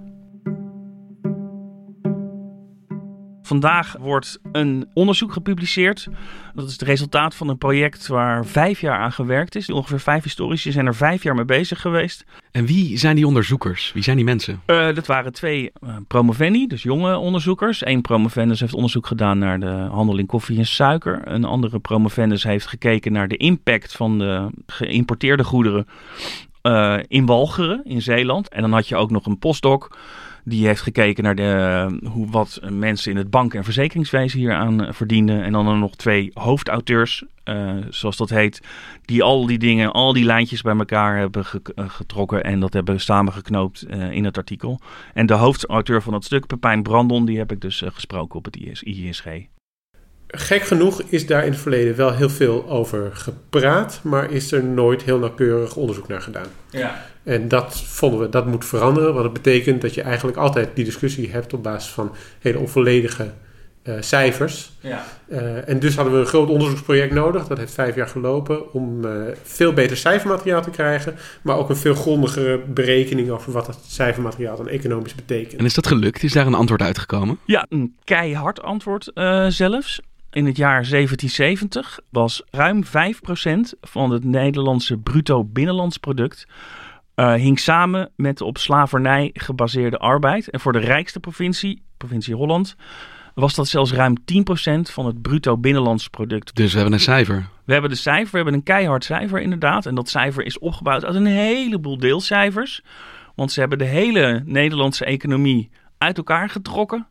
Vandaag 3.51 3.95
wordt 3.99 4.39
een 4.51 4.87
onderzoek 4.93 5.33
gepubliceerd. 5.33 6.07
Dat 6.53 6.65
is 6.65 6.71
het 6.71 6.81
resultaat 6.81 7.35
van 7.35 7.49
een 7.49 7.57
project 7.57 8.07
waar 8.07 8.45
vijf 8.45 8.81
jaar 8.81 8.99
aan 8.99 9.11
gewerkt 9.11 9.55
is. 9.55 9.69
Ongeveer 9.69 9.99
vijf 9.99 10.23
historici 10.23 10.71
zijn 10.71 10.85
er 10.85 10.95
vijf 10.95 11.23
jaar 11.23 11.35
mee 11.35 11.45
bezig 11.45 11.81
geweest. 11.81 12.25
En 12.51 12.65
wie 12.65 12.97
zijn 12.97 13.15
die 13.15 13.27
onderzoekers? 13.27 13.91
Wie 13.93 14.03
zijn 14.03 14.15
die 14.15 14.25
mensen? 14.25 14.61
Uh, 14.67 14.95
dat 14.95 15.05
waren 15.05 15.33
twee 15.33 15.71
uh, 15.83 15.95
promovendi, 16.07 16.67
dus 16.67 16.83
jonge 16.83 17.17
onderzoekers. 17.17 17.85
Eén 17.85 18.01
promovendus 18.01 18.59
heeft 18.59 18.73
onderzoek 18.73 19.07
gedaan 19.07 19.37
naar 19.37 19.59
de 19.59 19.87
handel 19.91 20.17
in 20.17 20.25
koffie 20.25 20.57
en 20.57 20.65
suiker. 20.65 21.21
Een 21.23 21.45
andere 21.45 21.79
promovendus 21.79 22.43
heeft 22.43 22.67
gekeken 22.67 23.11
naar 23.11 23.27
de 23.27 23.37
impact 23.37 23.95
van 23.95 24.19
de 24.19 24.49
geïmporteerde 24.65 25.43
goederen 25.43 25.87
uh, 26.63 26.97
in 27.07 27.25
Walcheren, 27.25 27.81
in 27.83 28.01
Zeeland. 28.01 28.49
En 28.49 28.61
dan 28.61 28.71
had 28.71 28.87
je 28.87 28.95
ook 28.95 29.11
nog 29.11 29.25
een 29.25 29.39
postdoc. 29.39 29.97
Die 30.43 30.67
heeft 30.67 30.81
gekeken 30.81 31.23
naar 31.23 31.35
de, 31.35 31.99
hoe, 32.03 32.29
wat 32.29 32.59
mensen 32.69 33.11
in 33.11 33.17
het 33.17 33.29
bank- 33.29 33.53
en 33.53 33.63
verzekeringswezen 33.63 34.39
hier 34.39 34.53
aan 34.53 34.93
verdienden. 34.93 35.43
En 35.43 35.51
dan 35.51 35.67
er 35.67 35.77
nog 35.77 35.95
twee 35.95 36.31
hoofdauteurs, 36.33 37.23
uh, 37.45 37.71
zoals 37.89 38.17
dat 38.17 38.29
heet, 38.29 38.61
die 39.05 39.23
al 39.23 39.45
die 39.45 39.57
dingen, 39.57 39.91
al 39.91 40.13
die 40.13 40.25
lijntjes 40.25 40.61
bij 40.61 40.77
elkaar 40.77 41.17
hebben 41.17 41.45
ge 41.45 41.61
getrokken 41.75 42.43
en 42.43 42.59
dat 42.59 42.73
hebben 42.73 42.99
samengeknoopt 42.99 43.85
uh, 43.89 44.11
in 44.11 44.25
het 44.25 44.37
artikel. 44.37 44.79
En 45.13 45.25
de 45.25 45.33
hoofdauteur 45.33 46.01
van 46.01 46.13
dat 46.13 46.23
stuk, 46.23 46.47
Pepijn 46.47 46.83
Brandon, 46.83 47.25
die 47.25 47.37
heb 47.37 47.51
ik 47.51 47.61
dus 47.61 47.83
gesproken 47.85 48.37
op 48.37 48.45
het 48.45 48.55
IS 48.55 48.83
ISG. 48.83 49.25
Gek 50.33 50.61
genoeg 50.61 51.01
is 51.01 51.25
daar 51.27 51.45
in 51.45 51.51
het 51.51 51.61
verleden 51.61 51.95
wel 51.95 52.13
heel 52.13 52.29
veel 52.29 52.69
over 52.69 53.09
gepraat, 53.13 53.99
maar 54.03 54.31
is 54.31 54.51
er 54.51 54.63
nooit 54.63 55.03
heel 55.03 55.19
nauwkeurig 55.19 55.75
onderzoek 55.75 56.07
naar 56.07 56.21
gedaan. 56.21 56.47
Ja. 56.69 57.05
En 57.23 57.47
dat 57.47 57.81
vonden 57.81 58.19
we, 58.19 58.29
dat 58.29 58.45
moet 58.45 58.65
veranderen, 58.65 59.13
want 59.13 59.23
het 59.23 59.33
betekent 59.33 59.81
dat 59.81 59.93
je 59.93 60.01
eigenlijk 60.01 60.37
altijd 60.37 60.69
die 60.73 60.85
discussie 60.85 61.31
hebt 61.31 61.53
op 61.53 61.63
basis 61.63 61.91
van 61.91 62.11
hele 62.39 62.59
onvolledige 62.59 63.31
uh, 63.83 63.95
cijfers. 63.99 64.71
Ja. 64.79 65.05
Uh, 65.27 65.69
en 65.69 65.79
dus 65.79 65.95
hadden 65.95 66.13
we 66.13 66.19
een 66.19 66.25
groot 66.25 66.49
onderzoeksproject 66.49 67.13
nodig, 67.13 67.47
dat 67.47 67.57
heeft 67.57 67.73
vijf 67.73 67.95
jaar 67.95 68.07
gelopen, 68.07 68.73
om 68.73 69.05
uh, 69.05 69.11
veel 69.43 69.73
beter 69.73 69.97
cijfermateriaal 69.97 70.61
te 70.61 70.69
krijgen, 70.69 71.15
maar 71.41 71.57
ook 71.57 71.69
een 71.69 71.75
veel 71.75 71.95
grondigere 71.95 72.57
berekening 72.57 73.29
over 73.29 73.51
wat 73.51 73.65
dat 73.65 73.79
cijfermateriaal 73.87 74.57
dan 74.57 74.67
economisch 74.67 75.15
betekent. 75.15 75.59
En 75.59 75.65
is 75.65 75.73
dat 75.73 75.87
gelukt? 75.87 76.23
Is 76.23 76.33
daar 76.33 76.47
een 76.47 76.53
antwoord 76.53 76.81
uitgekomen? 76.81 77.39
Ja, 77.45 77.65
een 77.69 77.95
keihard 78.03 78.61
antwoord 78.61 79.11
uh, 79.13 79.45
zelfs. 79.47 80.01
In 80.31 80.45
het 80.45 80.57
jaar 80.57 80.89
1770 80.89 81.99
was 82.09 82.43
ruim 82.49 82.83
5% 82.85 82.89
van 83.81 84.11
het 84.11 84.23
Nederlandse 84.23 84.97
bruto 84.97 85.43
binnenlands 85.43 85.97
product 85.97 86.47
uh, 87.15 87.33
hing 87.33 87.59
samen 87.59 88.11
met 88.15 88.37
de 88.37 88.45
op 88.45 88.57
slavernij 88.57 89.29
gebaseerde 89.33 89.97
arbeid. 89.97 90.49
En 90.49 90.59
voor 90.59 90.73
de 90.73 90.79
rijkste 90.79 91.19
provincie, 91.19 91.81
provincie 91.97 92.35
Holland, 92.35 92.75
was 93.33 93.55
dat 93.55 93.67
zelfs 93.67 93.93
ruim 93.93 94.17
10% 94.17 94.23
van 94.81 95.05
het 95.05 95.21
bruto 95.21 95.57
binnenlands 95.57 96.07
product. 96.07 96.55
Dus 96.55 96.71
we 96.71 96.75
hebben 96.75 96.93
een 96.93 97.03
cijfer. 97.03 97.47
We 97.65 97.73
hebben 97.73 97.91
de 97.91 97.97
cijfer, 97.97 98.31
we 98.31 98.35
hebben 98.35 98.53
een 98.53 98.63
keihard 98.63 99.03
cijfer 99.03 99.41
inderdaad. 99.41 99.85
En 99.85 99.95
dat 99.95 100.09
cijfer 100.09 100.45
is 100.45 100.59
opgebouwd 100.59 101.05
uit 101.05 101.15
een 101.15 101.25
heleboel 101.25 101.97
deelcijfers. 101.97 102.81
Want 103.35 103.51
ze 103.51 103.59
hebben 103.59 103.77
de 103.77 103.85
hele 103.85 104.41
Nederlandse 104.45 105.05
economie 105.05 105.69
uit 105.97 106.17
elkaar 106.17 106.49
getrokken. 106.49 107.07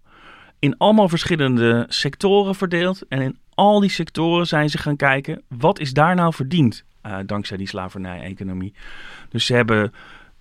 In 0.61 0.77
allemaal 0.77 1.09
verschillende 1.09 1.87
sectoren 1.89 2.55
verdeeld. 2.55 3.03
En 3.09 3.21
in 3.21 3.39
al 3.55 3.81
die 3.81 3.91
sectoren 3.91 4.47
zijn 4.47 4.71
ze 4.71 4.79
gaan 4.79 4.97
kijken, 4.97 5.43
wat 5.49 5.79
is 5.79 5.93
daar 5.93 6.15
nou 6.15 6.35
verdiend? 6.35 6.85
Uh, 7.07 7.17
dankzij 7.27 7.57
die 7.57 7.69
slavernij-economie. 7.69 8.75
Dus 9.29 9.47
ze 9.47 9.55
hebben 9.55 9.93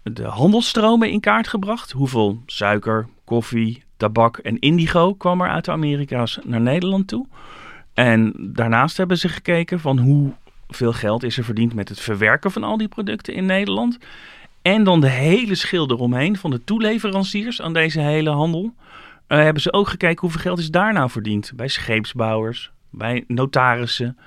de 0.03 0.23
handelsstromen 0.23 1.11
in 1.11 1.19
kaart 1.19 1.47
gebracht. 1.47 1.91
Hoeveel 1.91 2.41
suiker, 2.45 3.07
koffie, 3.23 3.83
tabak 3.97 4.37
en 4.37 4.59
indigo 4.59 5.13
kwam 5.13 5.41
er 5.41 5.49
uit 5.49 5.65
de 5.65 5.71
Amerika's 5.71 6.39
naar 6.43 6.61
Nederland 6.61 7.07
toe. 7.07 7.27
En 7.93 8.33
daarnaast 8.37 8.97
hebben 8.97 9.17
ze 9.17 9.29
gekeken 9.29 9.79
van 9.79 9.97
hoeveel 9.97 10.93
geld 10.93 11.23
is 11.23 11.37
er 11.37 11.43
verdiend 11.43 11.73
met 11.73 11.89
het 11.89 11.99
verwerken 11.99 12.51
van 12.51 12.63
al 12.63 12.77
die 12.77 12.87
producten 12.87 13.33
in 13.33 13.45
Nederland. 13.45 13.97
En 14.61 14.83
dan 14.83 15.01
de 15.01 15.09
hele 15.09 15.55
schil 15.55 15.89
eromheen 15.89 16.37
van 16.37 16.51
de 16.51 16.63
toeleveranciers 16.63 17.61
aan 17.61 17.73
deze 17.73 17.99
hele 17.99 18.29
handel. 18.29 18.73
Uh, 19.29 19.37
hebben 19.37 19.61
ze 19.61 19.73
ook 19.73 19.87
gekeken 19.87 20.19
hoeveel 20.21 20.41
geld 20.41 20.59
is 20.59 20.69
daar 20.69 20.93
nou 20.93 21.09
verdiend. 21.09 21.51
Bij 21.55 21.67
scheepsbouwers, 21.67 22.71
bij 22.89 23.23
notarissen, 23.27 24.17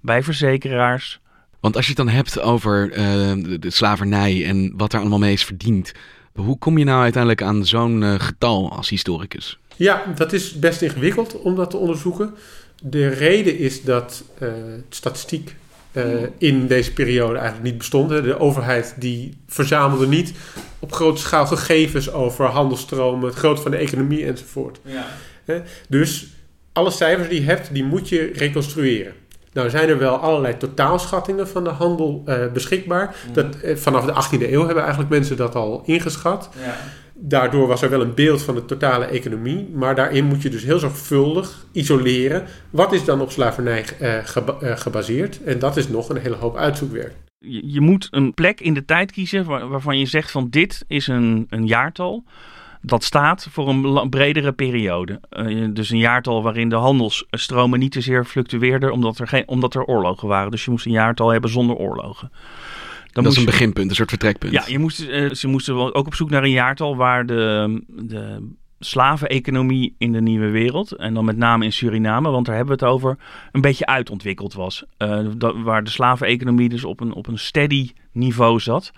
bij 0.00 0.22
verzekeraars. 0.22 1.20
Want 1.60 1.76
als 1.76 1.84
je 1.84 1.92
het 1.96 2.06
dan 2.06 2.14
hebt 2.14 2.40
over 2.40 2.90
uh, 2.90 2.96
de, 3.44 3.58
de 3.58 3.70
slavernij 3.70 4.46
en 4.46 4.72
wat 4.76 4.90
daar 4.90 5.00
allemaal 5.00 5.18
mee 5.18 5.32
is 5.32 5.44
verdiend. 5.44 5.92
Hoe 6.34 6.58
kom 6.58 6.78
je 6.78 6.84
nou 6.84 7.02
uiteindelijk 7.02 7.42
aan 7.42 7.66
zo'n 7.66 8.02
uh, 8.02 8.14
getal 8.18 8.72
als 8.72 8.88
historicus? 8.88 9.58
Ja, 9.76 10.02
dat 10.14 10.32
is 10.32 10.58
best 10.58 10.82
ingewikkeld 10.82 11.40
om 11.40 11.54
dat 11.54 11.70
te 11.70 11.76
onderzoeken. 11.76 12.34
De 12.82 13.08
reden 13.08 13.58
is 13.58 13.82
dat 13.82 14.24
uh, 14.42 14.52
statistiek 14.88 15.56
uh, 15.94 16.22
in 16.38 16.66
deze 16.66 16.92
periode 16.92 17.34
eigenlijk 17.34 17.64
niet 17.64 17.78
bestond. 17.78 18.08
De 18.08 18.38
overheid 18.38 18.94
die 18.98 19.36
verzamelde 19.46 20.06
niet 20.06 20.32
op 20.78 20.92
grote 20.92 21.20
schaal 21.20 21.46
gegevens 21.46 22.12
over 22.12 22.46
handelstromen, 22.46 23.28
het 23.28 23.38
grootte 23.38 23.62
van 23.62 23.70
de 23.70 23.76
economie 23.76 24.26
enzovoort. 24.26 24.80
Ja. 25.44 25.62
Dus 25.88 26.26
alle 26.72 26.90
cijfers 26.90 27.28
die 27.28 27.40
je 27.40 27.46
hebt, 27.46 27.74
die 27.74 27.84
moet 27.84 28.08
je 28.08 28.30
reconstrueren. 28.34 29.12
Nou 29.52 29.70
zijn 29.70 29.88
er 29.88 29.98
wel 29.98 30.16
allerlei 30.16 30.56
totaalschattingen 30.56 31.48
van 31.48 31.64
de 31.64 31.70
handel 31.70 32.22
uh, 32.26 32.52
beschikbaar. 32.52 33.16
Mm. 33.28 33.34
Dat, 33.34 33.46
uh, 33.64 33.76
vanaf 33.76 34.04
de 34.04 34.38
18e 34.38 34.50
eeuw 34.50 34.64
hebben 34.64 34.82
eigenlijk 34.82 35.10
mensen 35.10 35.36
dat 35.36 35.54
al 35.54 35.82
ingeschat. 35.84 36.48
Ja. 36.64 36.76
Daardoor 37.26 37.66
was 37.66 37.82
er 37.82 37.90
wel 37.90 38.00
een 38.00 38.14
beeld 38.14 38.42
van 38.42 38.54
de 38.54 38.64
totale 38.64 39.04
economie. 39.04 39.68
Maar 39.74 39.94
daarin 39.94 40.24
moet 40.24 40.42
je 40.42 40.50
dus 40.50 40.62
heel 40.62 40.78
zorgvuldig 40.78 41.66
isoleren. 41.72 42.44
Wat 42.70 42.92
is 42.92 43.04
dan 43.04 43.20
op 43.20 43.30
slavernij 43.30 43.84
uh, 44.00 44.18
geba 44.24 44.76
gebaseerd? 44.76 45.42
En 45.42 45.58
dat 45.58 45.76
is 45.76 45.88
nog 45.88 46.08
een 46.08 46.16
hele 46.16 46.36
hoop 46.36 46.56
uitzoekwerk. 46.56 47.14
Je, 47.38 47.72
je 47.72 47.80
moet 47.80 48.08
een 48.10 48.34
plek 48.34 48.60
in 48.60 48.74
de 48.74 48.84
tijd 48.84 49.12
kiezen 49.12 49.44
waar, 49.44 49.68
waarvan 49.68 49.98
je 49.98 50.06
zegt 50.06 50.30
van 50.30 50.48
dit 50.50 50.84
is 50.86 51.06
een, 51.06 51.46
een 51.48 51.66
jaartal 51.66 52.24
dat 52.86 53.04
staat 53.04 53.46
voor 53.50 53.68
een 53.68 54.08
bredere 54.10 54.52
periode. 54.52 55.20
Uh, 55.30 55.68
dus 55.72 55.90
een 55.90 55.98
jaartal 55.98 56.42
waarin 56.42 56.68
de 56.68 56.76
handelsstromen 56.76 57.78
niet 57.78 57.92
te 57.92 58.00
zeer 58.00 58.24
fluctueerden 58.24 58.92
omdat 58.92 59.18
er, 59.18 59.28
geen, 59.28 59.48
omdat 59.48 59.74
er 59.74 59.84
oorlogen 59.84 60.28
waren. 60.28 60.50
Dus 60.50 60.64
je 60.64 60.70
moest 60.70 60.86
een 60.86 60.92
jaartal 60.92 61.28
hebben 61.28 61.50
zonder 61.50 61.76
oorlogen. 61.76 62.30
Dan 63.14 63.24
dat 63.24 63.32
is 63.32 63.38
een 63.38 63.44
beginpunt, 63.44 63.90
een 63.90 63.96
soort 63.96 64.08
vertrekpunt. 64.08 64.52
Ja, 64.52 64.64
je 64.66 64.78
moest, 64.78 65.00
uh, 65.00 65.30
ze 65.30 65.48
moesten 65.48 65.94
ook 65.94 66.06
op 66.06 66.14
zoek 66.14 66.30
naar 66.30 66.42
een 66.42 66.50
jaartal 66.50 66.96
waar 66.96 67.26
de, 67.26 67.82
de 67.88 68.50
slaveneconomie 68.78 69.94
in 69.98 70.12
de 70.12 70.20
nieuwe 70.20 70.48
wereld, 70.48 70.92
en 70.92 71.14
dan 71.14 71.24
met 71.24 71.36
name 71.36 71.64
in 71.64 71.72
Suriname, 71.72 72.30
want 72.30 72.46
daar 72.46 72.56
hebben 72.56 72.78
we 72.78 72.84
het 72.84 72.94
over, 72.94 73.18
een 73.52 73.60
beetje 73.60 73.86
uitontwikkeld 73.86 74.54
was. 74.54 74.84
Uh, 74.98 75.18
dat, 75.36 75.54
waar 75.62 75.84
de 75.84 75.90
slaveneconomie 75.90 76.68
dus 76.68 76.84
op 76.84 77.00
een, 77.00 77.12
op 77.12 77.26
een 77.26 77.38
steady 77.38 77.90
niveau 78.12 78.60
zat. 78.60 78.92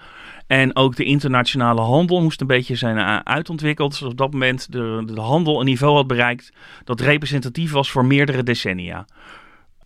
En 0.46 0.76
ook 0.76 0.96
de 0.96 1.04
internationale 1.04 1.80
handel 1.80 2.23
moest 2.23 2.40
een 2.40 2.46
beetje 2.46 2.75
zijn 2.75 3.26
uitontwikkeld. 3.26 3.94
Zodat 3.94 4.12
op 4.12 4.18
dat 4.18 4.32
moment 4.32 4.73
de, 4.73 5.02
de 5.06 5.20
handel 5.20 5.61
een 5.61 5.66
niveau 5.66 5.94
had 5.94 6.06
bereikt 6.06 6.52
dat 6.85 7.00
representatief 7.00 7.73
was 7.73 7.90
voor 7.90 8.04
meerdere 8.04 8.42
decennia. 8.42 9.06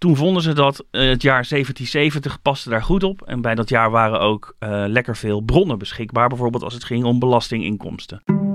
Toen 0.01 0.17
vonden 0.17 0.43
ze 0.43 0.53
dat 0.53 0.85
uh, 0.91 1.09
het 1.09 1.23
jaar 1.23 1.47
1770 1.49 2.43
paste 2.43 2.69
daar 2.71 2.83
goed 2.83 3.03
op. 3.03 3.23
En 3.23 3.41
bij 3.41 3.55
dat 3.55 3.69
jaar 3.69 3.91
waren 3.91 4.21
ook 4.21 4.57
uh, 4.61 4.85
lekker 4.87 5.17
veel 5.17 5.41
bronnen 5.41 5.79
beschikbaar. 5.79 6.29
Bijvoorbeeld 6.29 6.63
als 6.63 6.75
het 6.75 6.85
ging 6.85 7.05
om 7.05 7.19
belastinginkomsten. 7.19 8.50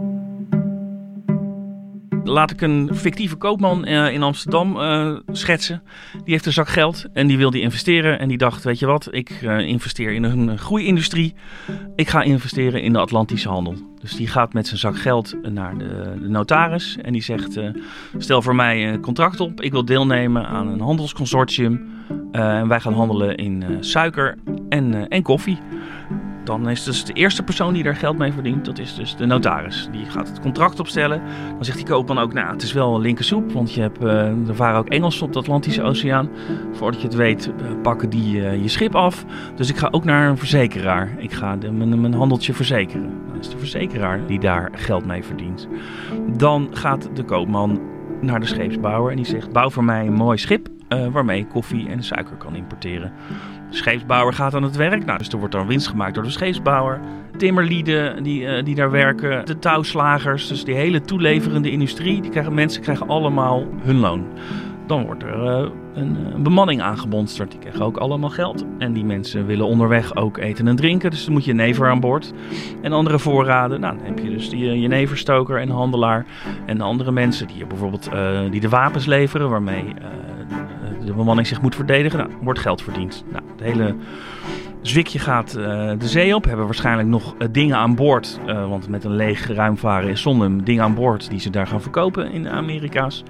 Laat 2.28 2.52
ik 2.52 2.62
een 2.62 2.90
fictieve 2.94 3.36
koopman 3.36 3.88
uh, 3.88 4.14
in 4.14 4.24
Amsterdam 4.24 4.78
uh, 4.78 5.18
schetsen. 5.32 5.84
Die 6.12 6.34
heeft 6.34 6.46
een 6.46 6.54
zak 6.54 6.68
geld 6.68 7.06
en 7.14 7.28
die 7.28 7.38
wilde 7.38 7.60
investeren. 7.62 8.20
En 8.20 8.28
die 8.28 8.38
dacht, 8.38 8.64
weet 8.64 8.80
je 8.80 8.86
wat, 8.86 9.08
ik 9.12 9.42
uh, 9.42 9.60
investeer 9.60 10.12
in 10.12 10.24
een 10.24 10.58
groeiindustrie. 10.58 11.34
Ik 11.96 12.10
ga 12.10 12.22
investeren 12.22 12.82
in 12.82 12.94
de 12.94 13.00
Atlantische 13.00 13.50
handel. 13.50 13.76
Dus 14.02 14.16
die 14.16 14.28
gaat 14.28 14.54
met 14.54 14.68
zijn 14.68 14.80
zak 14.80 14.98
geld 14.98 15.36
naar 15.54 15.78
de, 15.78 16.18
de 16.22 16.30
notaris. 16.30 16.98
En 17.02 17.14
die 17.14 17.24
zegt, 17.24 17.60
stel 18.18 18.42
voor 18.42 18.56
mij 18.56 18.94
een 18.94 19.02
contract 19.02 19.40
op. 19.40 19.62
Ik 19.62 19.72
wil 19.72 19.86
deelnemen 19.86 20.48
aan 20.48 20.68
een 20.68 20.82
handelsconsortium. 20.82 21.90
en 22.32 22.68
wij 22.68 22.80
gaan 22.80 22.94
handelen 22.94 23.36
in 23.36 23.64
suiker 23.80 24.38
en, 24.70 25.08
en 25.08 25.22
koffie. 25.22 25.58
Dan 26.46 26.70
is 26.70 26.84
dus 26.84 27.06
de 27.06 27.14
eerste 27.14 27.44
persoon 27.44 27.74
die 27.74 27.84
daar 27.84 27.96
geld 27.96 28.18
mee 28.18 28.32
verdient, 28.32 28.66
dat 28.66 28.80
is 28.80 28.96
dus 28.96 29.16
de 29.16 29.26
notaris. 29.26 29.88
Die 29.92 30.06
gaat 30.06 30.28
het 30.28 30.40
contract 30.40 30.80
opstellen. 30.80 31.22
Dan 31.54 31.66
zegt 31.66 31.78
die 31.78 31.88
koopman 31.88 32.20
ook, 32.20 32.34
nou, 32.34 32.52
het 32.52 32.62
is 32.62 32.74
wel 32.74 33.00
linkersoep, 33.00 33.52
want 33.52 33.74
je 33.74 33.82
hebt, 33.82 34.04
uh, 34.04 34.48
er 34.48 34.56
varen 34.56 34.80
ook 34.80 34.90
Engelsen 34.90 35.26
op 35.26 35.34
de 35.34 35.40
Atlantische 35.40 35.82
Oceaan. 35.82 36.30
Voordat 36.72 37.02
je 37.02 37.08
het 37.08 37.16
weet, 37.16 37.48
uh, 37.48 37.82
pakken 37.82 38.10
die 38.10 38.38
uh, 38.38 38.62
je 38.62 38.68
schip 38.68 38.96
af. 38.96 39.26
Dus 39.56 39.70
ik 39.70 39.78
ga 39.78 39.88
ook 39.92 40.04
naar 40.04 40.30
een 40.30 40.38
verzekeraar. 40.38 41.16
Ik 41.18 41.32
ga 41.32 41.58
mijn, 41.72 42.02
mijn 42.02 42.14
handeltje 42.14 42.54
verzekeren. 42.54 43.14
Dan 43.28 43.40
is 43.40 43.50
de 43.50 43.58
verzekeraar 43.58 44.28
die 44.28 44.40
daar 44.40 44.72
geld 44.74 45.06
mee 45.06 45.24
verdient. 45.24 45.68
Dan 46.38 46.68
gaat 46.72 47.10
de 47.14 47.24
koopman 47.24 47.82
naar 48.22 48.40
de 48.40 48.46
scheepsbouwer 48.46 49.12
en 49.12 49.18
die 49.18 49.26
zegt, 49.26 49.52
bouw 49.52 49.70
voor 49.70 49.84
mij 49.84 50.08
een 50.08 50.14
mooi 50.14 50.38
schip 50.38 50.68
waarmee 51.12 51.40
ik 51.40 51.50
koffie 51.50 51.90
en 51.90 52.04
suiker 52.04 52.36
kan 52.36 52.56
importeren. 52.56 53.14
De 53.70 53.76
scheepsbouwer 53.76 54.34
gaat 54.34 54.54
aan 54.54 54.64
het 54.64 54.76
werk. 54.76 55.06
Nou, 55.06 55.18
dus 55.18 55.30
er 55.30 55.38
wordt 55.38 55.54
dan 55.54 55.68
winst 55.68 55.88
gemaakt 55.88 56.14
door 56.14 56.24
de 56.24 56.30
scheepsbouwer. 56.30 57.00
Timmerlieden 57.38 58.24
die, 58.24 58.42
uh, 58.42 58.64
die 58.64 58.76
daar 58.76 58.92
werken. 58.92 59.46
De 59.46 59.60
touwslagers. 59.60 60.48
Dus 60.48 60.64
die 60.64 60.76
hele 60.76 61.02
toeleverende 61.02 61.72
industrie. 61.72 62.22
Die 62.22 62.32
krijgen, 62.32 62.54
mensen 62.54 62.82
krijgen 62.82 63.08
allemaal 63.08 63.66
hun 63.82 64.00
loon. 64.00 64.26
Dan 64.88 65.06
wordt 65.06 65.24
er 65.24 65.64
uh, 65.64 65.70
een, 65.94 66.44
bemanning 66.44 66.82
aangebonsterd. 66.82 67.52
Die 67.52 67.60
krijgen 67.60 67.86
ook 67.86 67.98
allemaal 67.98 68.30
geld. 68.30 68.66
En 68.78 68.94
die 68.94 69.06
mensen 69.06 69.46
willen 69.46 69.66
onderweg 69.66 70.16
ook 70.16 70.38
eten 70.38 70.68
en 70.68 70.76
drinken. 70.76 71.10
Dus 71.10 71.24
dan 71.24 71.34
moet 71.34 71.46
je 71.46 71.54
never 71.54 71.90
aan 71.90 72.00
boord. 72.00 72.34
En 72.82 72.92
andere 72.92 73.20
voorraden. 73.20 73.80
Nou, 73.80 73.98
dan 73.98 74.06
heb 74.06 74.20
je 74.20 74.30
dus 74.30 74.50
die 74.50 74.80
jeneverstoker 74.80 75.60
en 75.60 75.70
handelaar. 75.70 76.26
En 76.66 76.78
de 76.78 76.84
andere 76.84 77.12
mensen 77.12 77.48
die 77.48 77.66
bijvoorbeeld 77.66 78.10
die 78.52 78.62
de 78.62 78.70
wapens 78.70 79.06
leveren. 79.06 79.50
Waarmee 79.50 79.94
de 81.06 81.14
bemanning 81.14 81.48
zich 81.48 81.62
moet 81.62 81.76
verdedigen, 81.76 82.20
nou, 82.20 82.32
wordt 82.42 82.60
geld 82.60 82.82
verdiend. 82.82 83.24
Nou, 83.32 83.44
het 83.52 83.60
hele 83.60 83.96
zwikje 84.82 85.20
gaat 85.20 85.56
uh, 85.58 85.64
de 85.98 86.08
zee 86.08 86.36
op. 86.36 86.46
Hebben 86.46 86.66
waarschijnlijk 86.66 87.08
nog 87.08 87.36
uh, 87.40 87.48
dingen 87.52 87.78
aan 87.78 87.96
boord. 87.96 88.40
Uh, 88.48 88.70
want 88.70 88.90
met 88.90 89.04
een 89.04 89.16
leeg 89.16 89.48
ruimvaren 89.48 90.10
is 90.10 90.22
zonde 90.22 90.64
dingen 90.64 90.84
aan 90.84 90.94
boord 90.94 91.30
die 91.30 91.40
ze 91.40 91.50
daar 91.50 91.68
gaan 91.68 91.82
verkopen 91.82 92.32
in 92.32 92.44
de 92.44 92.50
Amerika's. 92.50 93.24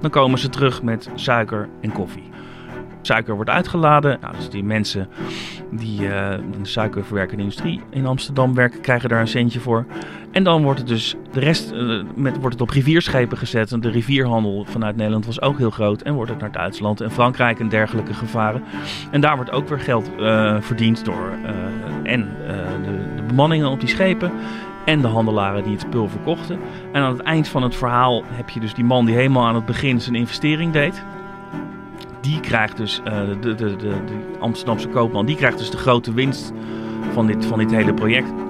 Dan 0.00 0.10
komen 0.10 0.38
ze 0.38 0.48
terug 0.48 0.82
met 0.82 1.10
suiker 1.14 1.68
en 1.80 1.92
koffie. 1.92 2.30
Suiker 3.02 3.34
wordt 3.34 3.50
uitgeladen. 3.50 4.18
Nou, 4.20 4.36
dus 4.36 4.50
die 4.50 4.64
mensen 4.64 5.08
die 5.70 6.04
in 6.54 6.62
de 6.62 6.68
suikerverwerkende 6.68 7.42
industrie 7.42 7.80
in 7.90 8.06
Amsterdam 8.06 8.54
werken, 8.54 8.80
krijgen 8.80 9.08
daar 9.08 9.20
een 9.20 9.28
centje 9.28 9.60
voor. 9.60 9.86
En 10.32 10.44
dan 10.44 10.62
wordt 10.62 10.78
het 10.78 10.88
dus 10.88 11.14
de 11.32 11.40
rest 11.40 11.72
uh, 11.72 12.02
met, 12.14 12.36
wordt 12.36 12.52
het 12.52 12.60
op 12.60 12.70
rivierschepen 12.70 13.38
gezet. 13.38 13.72
En 13.72 13.80
de 13.80 13.90
rivierhandel 13.90 14.64
vanuit 14.68 14.96
Nederland 14.96 15.26
was 15.26 15.40
ook 15.40 15.58
heel 15.58 15.70
groot. 15.70 16.02
En 16.02 16.14
wordt 16.14 16.30
het 16.30 16.40
naar 16.40 16.52
Duitsland 16.52 17.00
en 17.00 17.10
Frankrijk 17.10 17.60
en 17.60 17.68
dergelijke 17.68 18.14
gevaren. 18.14 18.62
En 19.10 19.20
daar 19.20 19.36
wordt 19.36 19.50
ook 19.50 19.68
weer 19.68 19.80
geld 19.80 20.10
uh, 20.18 20.56
verdiend 20.60 21.04
door 21.04 21.32
en 22.02 22.36
de, 22.82 23.16
de 23.16 23.22
bemanningen 23.22 23.68
op 23.68 23.80
die 23.80 23.88
schepen 23.88 24.32
en 24.84 25.00
de 25.00 25.06
handelaren 25.06 25.62
die 25.62 25.72
het 25.72 25.80
spul 25.80 26.08
verkochten. 26.08 26.58
En 26.92 27.02
aan 27.02 27.12
het 27.12 27.22
eind 27.22 27.48
van 27.48 27.62
het 27.62 27.74
verhaal 27.74 28.24
heb 28.26 28.48
je 28.50 28.60
dus 28.60 28.74
die 28.74 28.84
man 28.84 29.06
die 29.06 29.14
helemaal 29.14 29.46
aan 29.46 29.54
het 29.54 29.66
begin 29.66 30.00
zijn 30.00 30.14
investering 30.14 30.72
deed. 30.72 31.04
Die 32.20 32.40
krijgt 32.40 32.76
dus, 32.76 33.00
de, 33.04 33.38
de, 33.40 33.54
de, 33.54 33.76
de, 33.76 33.96
Amsterdamse 34.40 34.88
koopman, 34.88 35.26
die 35.26 35.36
krijgt 35.36 35.58
dus 35.58 35.70
de 35.70 35.76
grote 35.76 36.12
winst 36.14 36.52
van 37.12 37.26
dit, 37.26 37.46
van 37.46 37.58
dit 37.58 37.70
hele 37.70 37.94
project. 37.94 38.41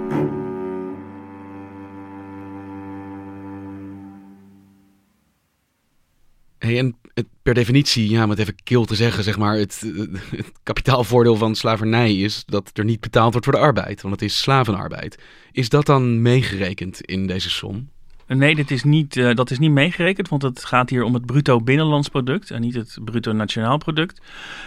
En 6.79 6.97
het, 7.15 7.27
per 7.43 7.55
definitie, 7.55 8.11
ja, 8.11 8.27
met 8.27 8.39
even 8.39 8.55
kil 8.63 8.85
te 8.85 8.95
zeggen, 8.95 9.25
zeg 9.25 9.39
maar, 9.39 9.57
het, 9.57 9.83
het, 10.31 10.53
kapitaalvoordeel 10.63 11.37
van 11.37 11.55
slavernij 11.55 12.17
is 12.17 12.45
dat 12.47 12.71
er 12.73 12.85
niet 12.85 13.01
betaald 13.01 13.33
wordt 13.33 13.47
voor 13.47 13.55
de 13.55 13.63
arbeid, 13.63 14.03
want 14.03 14.15
het 14.15 14.31
is 14.31 14.41
slavenarbeid. 14.41 15.19
Is 15.53 15.69
dat 15.69 15.87
dan 15.87 16.23
meegerekend 16.23 17.01
in 17.01 17.27
deze 17.27 17.51
som? 17.51 17.91
Nee, 18.27 18.65
is 18.65 18.85
niet, 18.85 19.17
uh, 19.17 19.35
dat 19.35 19.51
is 19.51 19.59
niet 19.59 19.71
meegerekend, 19.71 20.29
want 20.29 20.43
het 20.43 20.65
gaat 20.65 20.91
hier 20.91 21.03
om 21.03 21.15
het 21.15 21.27
bruto 21.27 21.61
binnenlands 21.61 22.09
product 22.09 22.51
en 22.51 22.61
niet 22.61 22.75
het 22.75 22.99
bruto 23.05 23.33
nationaal 23.33 23.79
product. 23.79 24.21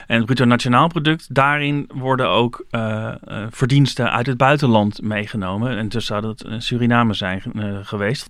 En 0.08 0.16
het 0.16 0.26
bruto 0.26 0.46
nationaal 0.46 0.88
product, 0.88 1.36
daarin 1.36 1.90
worden 1.94 2.30
ook 2.30 2.66
uh, 2.72 3.14
uh, 3.28 3.46
verdiensten 3.50 4.12
uit 4.12 4.26
het 4.26 4.38
buitenland 4.38 5.02
meegenomen. 5.02 5.78
En 5.78 5.90
dus 5.90 6.06
zou 6.06 6.22
dat 6.22 6.46
Suriname 6.58 7.14
zijn 7.14 7.42
geweest. 7.84 8.30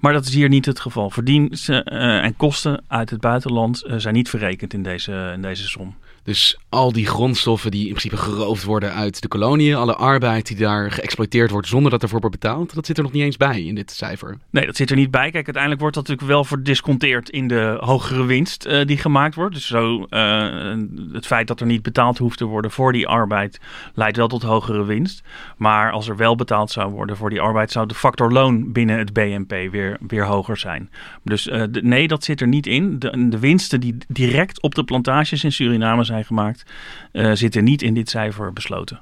Maar 0.00 0.12
dat 0.12 0.24
is 0.24 0.34
hier 0.34 0.48
niet 0.48 0.66
het 0.66 0.80
geval. 0.80 1.10
Verdiensten 1.10 1.84
en 1.84 2.36
kosten 2.36 2.82
uit 2.86 3.10
het 3.10 3.20
buitenland 3.20 3.84
zijn 3.96 4.14
niet 4.14 4.28
verrekend 4.28 4.74
in 4.74 4.82
deze, 4.82 5.30
in 5.34 5.42
deze 5.42 5.68
som. 5.68 5.94
Dus 6.30 6.58
al 6.68 6.92
die 6.92 7.06
grondstoffen 7.06 7.70
die 7.70 7.80
in 7.80 7.88
principe 7.88 8.16
geroofd 8.16 8.64
worden 8.64 8.94
uit 8.94 9.22
de 9.22 9.28
koloniën, 9.28 9.74
alle 9.74 9.94
arbeid 9.94 10.46
die 10.46 10.56
daar 10.56 10.90
geëxploiteerd 10.90 11.50
wordt 11.50 11.68
zonder 11.68 11.90
dat 11.90 12.02
ervoor 12.02 12.20
wordt 12.20 12.40
betaald, 12.40 12.74
dat 12.74 12.86
zit 12.86 12.96
er 12.96 13.02
nog 13.02 13.12
niet 13.12 13.22
eens 13.22 13.36
bij 13.36 13.62
in 13.62 13.74
dit 13.74 13.90
cijfer. 13.90 14.38
Nee, 14.50 14.66
dat 14.66 14.76
zit 14.76 14.90
er 14.90 14.96
niet 14.96 15.10
bij. 15.10 15.30
Kijk, 15.30 15.44
uiteindelijk 15.44 15.80
wordt 15.80 15.96
dat 15.96 16.06
natuurlijk 16.08 16.32
wel 16.32 16.44
verdisconteerd 16.44 17.30
in 17.30 17.48
de 17.48 17.76
hogere 17.80 18.24
winst 18.24 18.66
uh, 18.66 18.84
die 18.84 18.98
gemaakt 18.98 19.34
wordt. 19.34 19.54
Dus 19.54 19.66
zo, 19.66 20.06
uh, 20.10 20.74
het 21.12 21.26
feit 21.26 21.46
dat 21.46 21.60
er 21.60 21.66
niet 21.66 21.82
betaald 21.82 22.18
hoeft 22.18 22.38
te 22.38 22.44
worden 22.44 22.70
voor 22.70 22.92
die 22.92 23.06
arbeid 23.06 23.60
leidt 23.94 24.16
wel 24.16 24.28
tot 24.28 24.42
hogere 24.42 24.84
winst. 24.84 25.22
Maar 25.56 25.92
als 25.92 26.08
er 26.08 26.16
wel 26.16 26.36
betaald 26.36 26.70
zou 26.70 26.90
worden 26.90 27.16
voor 27.16 27.30
die 27.30 27.40
arbeid, 27.40 27.70
zou 27.70 27.86
de 27.86 27.94
factor 27.94 28.32
loon 28.32 28.72
binnen 28.72 28.98
het 28.98 29.12
BNP 29.12 29.50
weer, 29.70 29.98
weer 30.06 30.24
hoger 30.24 30.56
zijn. 30.56 30.90
Dus 31.22 31.42
de, 31.42 31.80
nee, 31.82 32.08
dat 32.08 32.24
zit 32.24 32.40
er 32.40 32.48
niet 32.48 32.66
in. 32.66 32.98
De, 32.98 33.28
de 33.28 33.38
winsten 33.38 33.80
die 33.80 33.96
direct 34.08 34.62
op 34.62 34.74
de 34.74 34.84
plantages 34.84 35.44
in 35.44 35.52
Suriname 35.52 36.04
zijn 36.04 36.19
gemaakt, 36.24 36.70
uh, 37.12 37.32
zitten 37.32 37.64
niet 37.64 37.82
in 37.82 37.94
dit 37.94 38.10
cijfer 38.10 38.52
besloten. 38.52 39.00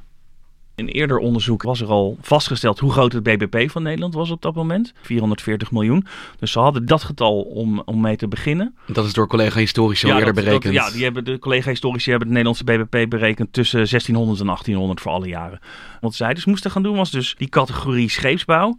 In 0.79 0.87
eerder 0.87 1.19
onderzoek 1.19 1.63
was 1.63 1.81
er 1.81 1.89
al 1.89 2.19
vastgesteld 2.21 2.79
hoe 2.79 2.93
groot 2.93 3.13
het 3.13 3.23
BBP 3.23 3.71
van 3.71 3.83
Nederland 3.83 4.15
was 4.15 4.31
op 4.31 4.43
dat 4.43 4.55
moment. 4.55 4.93
440 5.03 5.71
miljoen. 5.71 6.07
Dus 6.39 6.53
ze 6.53 6.59
hadden 6.59 6.87
dat 6.87 7.03
getal 7.03 7.41
om, 7.41 7.83
om 7.85 8.01
mee 8.01 8.17
te 8.17 8.29
beginnen. 8.29 8.75
Dat 8.87 9.05
is 9.05 9.13
door 9.13 9.27
collega-historici 9.27 10.07
al 10.07 10.13
ja, 10.13 10.19
eerder 10.19 10.35
berekend. 10.35 10.63
Dat, 10.63 10.73
ja, 10.73 10.91
die 10.91 11.05
hebben, 11.05 11.25
de 11.25 11.39
collega-historici 11.39 12.11
hebben 12.11 12.29
het 12.29 12.37
Nederlandse 12.37 12.65
BBP 12.87 13.11
berekend 13.11 13.53
tussen 13.53 13.79
1600 13.79 14.41
en 14.41 14.47
1800 14.47 15.01
voor 15.01 15.13
alle 15.13 15.29
jaren. 15.29 15.61
Wat 16.01 16.15
zij 16.15 16.35
dus 16.35 16.45
moesten 16.45 16.71
gaan 16.71 16.83
doen 16.83 16.97
was 16.97 17.11
dus 17.11 17.35
die 17.39 17.49
categorie 17.49 18.11
scheepsbouw 18.11 18.77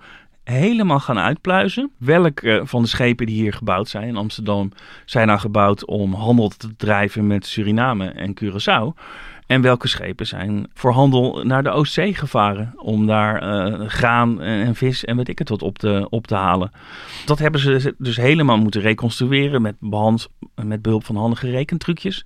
helemaal 0.50 1.00
gaan 1.00 1.20
uitpluizen. 1.20 1.92
Welke 1.98 2.62
van 2.64 2.82
de 2.82 2.88
schepen 2.88 3.26
die 3.26 3.42
hier 3.42 3.54
gebouwd 3.54 3.88
zijn 3.88 4.08
in 4.08 4.18
Amsterdam 4.18 4.72
zijn 5.06 5.28
nou 5.28 5.40
gebouwd 5.40 5.86
om 5.86 6.14
handel 6.14 6.50
te 6.50 6.76
drijven 6.76 7.28
met 7.28 7.46
Suriname 7.46 8.06
en 8.06 8.40
Curaçao? 8.44 9.02
En 9.46 9.62
welke 9.62 9.88
schepen 9.88 10.28
zijn 10.28 10.70
voor 10.74 10.92
handel 10.92 11.44
naar 11.44 11.64
de 11.64 11.70
Oostzee 11.70 12.16
gevaren 12.16 12.74
om 12.76 13.08
daar 13.08 13.44
uh, 13.44 13.88
graan 13.88 14.42
en, 14.42 14.76
vis 14.76 15.06
en 15.06 15.18
weet 15.18 15.28
ik 15.30 15.40
het 15.40 15.50
wat 15.50 15.62
op 15.62 15.78
te, 15.78 16.08
op 16.10 16.28
te 16.28 16.36
halen. 16.36 16.72
Dat 17.26 17.40
hebben 17.40 17.62
ze 17.62 17.96
dus 17.98 18.18
helemaal 18.18 18.58
moeten 18.58 18.82
reconstrueren 18.82 19.62
met, 19.62 19.76
behand, 19.80 20.30
met 20.64 20.82
behulp 20.82 21.06
van 21.06 21.16
handige 21.16 21.50
rekentrucjes. 21.50 22.26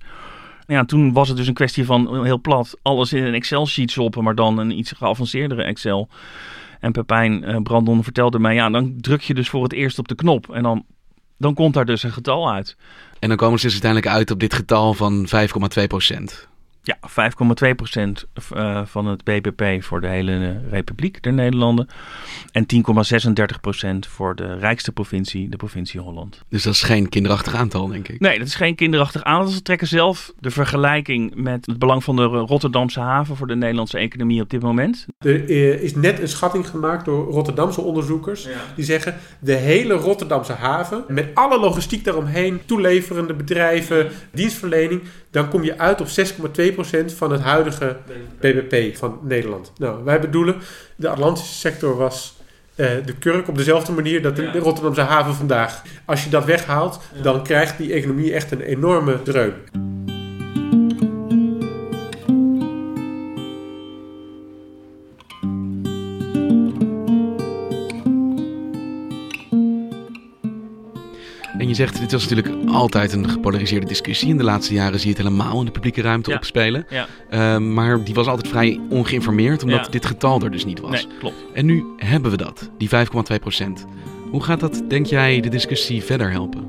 Ja, 0.66 0.84
toen 0.84 1.12
was 1.12 1.28
het 1.28 1.36
dus 1.36 1.46
een 1.46 1.54
kwestie 1.54 1.84
van 1.84 2.24
heel 2.24 2.40
plat 2.40 2.78
alles 2.82 3.12
in 3.12 3.24
een 3.24 3.34
Excel-sheet 3.34 3.90
stoppen, 3.90 4.24
maar 4.24 4.34
dan 4.34 4.58
een 4.58 4.78
iets 4.78 4.92
geavanceerdere 4.92 5.62
Excel. 5.62 6.08
En 6.84 6.92
Pepijn 6.92 7.50
uh, 7.50 7.56
Brandon 7.62 8.04
vertelde 8.04 8.38
mij, 8.38 8.54
ja, 8.54 8.70
dan 8.70 8.94
druk 9.00 9.20
je 9.20 9.34
dus 9.34 9.48
voor 9.48 9.62
het 9.62 9.72
eerst 9.72 9.98
op 9.98 10.08
de 10.08 10.14
knop. 10.14 10.50
En 10.50 10.62
dan, 10.62 10.84
dan 11.38 11.54
komt 11.54 11.74
daar 11.74 11.84
dus 11.84 12.02
een 12.02 12.12
getal 12.12 12.52
uit. 12.52 12.76
En 13.18 13.28
dan 13.28 13.36
komen 13.36 13.58
ze 13.58 13.64
dus 13.64 13.72
uiteindelijk 13.72 14.12
uit 14.12 14.30
op 14.30 14.40
dit 14.40 14.54
getal 14.54 14.94
van 14.94 15.26
5,2 15.80 15.86
procent. 15.86 16.48
Ja, 16.84 16.98
5,2% 17.00 18.02
uh, 18.56 18.80
van 18.84 19.06
het 19.06 19.24
BBP 19.24 19.82
voor 19.82 20.00
de 20.00 20.06
hele 20.06 20.60
Republiek 20.70 21.22
der 21.22 21.32
Nederlanden. 21.32 21.88
En 22.52 22.66
10,36% 24.04 24.10
voor 24.10 24.34
de 24.34 24.58
rijkste 24.58 24.92
provincie, 24.92 25.48
de 25.48 25.56
provincie 25.56 26.00
Holland. 26.00 26.42
Dus 26.48 26.62
dat 26.62 26.74
is 26.74 26.82
geen 26.82 27.08
kinderachtig 27.08 27.54
aantal, 27.54 27.86
denk 27.88 28.08
ik? 28.08 28.20
Nee, 28.20 28.38
dat 28.38 28.46
is 28.46 28.54
geen 28.54 28.74
kinderachtig 28.74 29.22
aantal. 29.22 29.52
Ze 29.52 29.62
trekken 29.62 29.86
zelf 29.86 30.32
de 30.40 30.50
vergelijking 30.50 31.34
met 31.34 31.66
het 31.66 31.78
belang 31.78 32.04
van 32.04 32.16
de 32.16 32.24
Rotterdamse 32.24 33.00
haven 33.00 33.36
voor 33.36 33.46
de 33.46 33.56
Nederlandse 33.56 33.98
economie 33.98 34.40
op 34.40 34.50
dit 34.50 34.62
moment. 34.62 35.06
Er 35.18 35.48
eh, 35.48 35.82
is 35.82 35.94
net 35.94 36.20
een 36.20 36.28
schatting 36.28 36.68
gemaakt 36.68 37.04
door 37.04 37.30
Rotterdamse 37.30 37.80
onderzoekers. 37.80 38.44
Ja. 38.44 38.50
Die 38.76 38.84
zeggen 38.84 39.16
de 39.40 39.54
hele 39.54 39.94
Rotterdamse 39.94 40.52
haven, 40.52 41.04
met 41.08 41.28
alle 41.34 41.60
logistiek 41.60 42.04
daaromheen, 42.04 42.60
toeleverende 42.66 43.34
bedrijven, 43.34 44.10
dienstverlening, 44.32 45.02
dan 45.34 45.48
kom 45.48 45.64
je 45.64 45.78
uit 45.78 46.00
op 46.00 46.06
6,2% 46.06 47.16
van 47.16 47.32
het 47.32 47.40
huidige 47.40 47.96
BBP 48.40 48.96
van 48.96 49.18
Nederland. 49.22 49.72
Nou, 49.78 50.04
wij 50.04 50.20
bedoelen, 50.20 50.56
de 50.96 51.08
Atlantische 51.08 51.54
sector 51.54 51.96
was 51.96 52.36
uh, 52.76 52.86
de 53.04 53.14
kurk 53.18 53.48
op 53.48 53.56
dezelfde 53.56 53.92
manier 53.92 54.22
dat 54.22 54.36
de, 54.36 54.42
ja. 54.42 54.52
de 54.52 54.58
Rotterdamse 54.58 55.00
haven 55.00 55.34
vandaag. 55.34 55.82
Als 56.04 56.24
je 56.24 56.30
dat 56.30 56.44
weghaalt, 56.44 57.00
ja. 57.14 57.22
dan 57.22 57.42
krijgt 57.42 57.78
die 57.78 57.92
economie 57.92 58.32
echt 58.32 58.50
een 58.50 58.60
enorme 58.60 59.22
dreun. 59.22 59.54
Je 71.76 71.82
zegt, 71.82 71.98
dit 72.00 72.12
was 72.12 72.28
natuurlijk 72.28 72.68
altijd 72.70 73.12
een 73.12 73.28
gepolariseerde 73.28 73.86
discussie. 73.86 74.28
In 74.28 74.36
de 74.36 74.44
laatste 74.44 74.74
jaren 74.74 74.98
zie 74.98 75.08
je 75.08 75.14
het 75.16 75.24
helemaal 75.24 75.58
in 75.58 75.64
de 75.64 75.70
publieke 75.70 76.00
ruimte 76.00 76.30
ja. 76.30 76.36
opspelen. 76.36 76.86
Ja. 76.88 77.06
Uh, 77.30 77.58
maar 77.58 78.04
die 78.04 78.14
was 78.14 78.26
altijd 78.26 78.48
vrij 78.48 78.80
ongeïnformeerd, 78.88 79.62
omdat 79.62 79.84
Ja. 79.84 79.90
dit 79.90 80.06
getal 80.06 80.40
er 80.42 80.50
dus 80.50 80.64
niet 80.64 80.80
was. 80.80 80.90
Nee, 80.90 81.18
klopt. 81.18 81.36
En 81.52 81.66
nu 81.66 81.84
hebben 81.96 82.30
we 82.30 82.36
dat, 82.36 82.70
die 82.78 82.88
5,2 82.88 83.38
procent. 83.40 83.84
Hoe 84.30 84.42
gaat 84.42 84.60
dat, 84.60 84.82
denk 84.88 85.06
jij, 85.06 85.40
de 85.40 85.48
discussie 85.48 86.02
verder 86.02 86.30
helpen? 86.30 86.64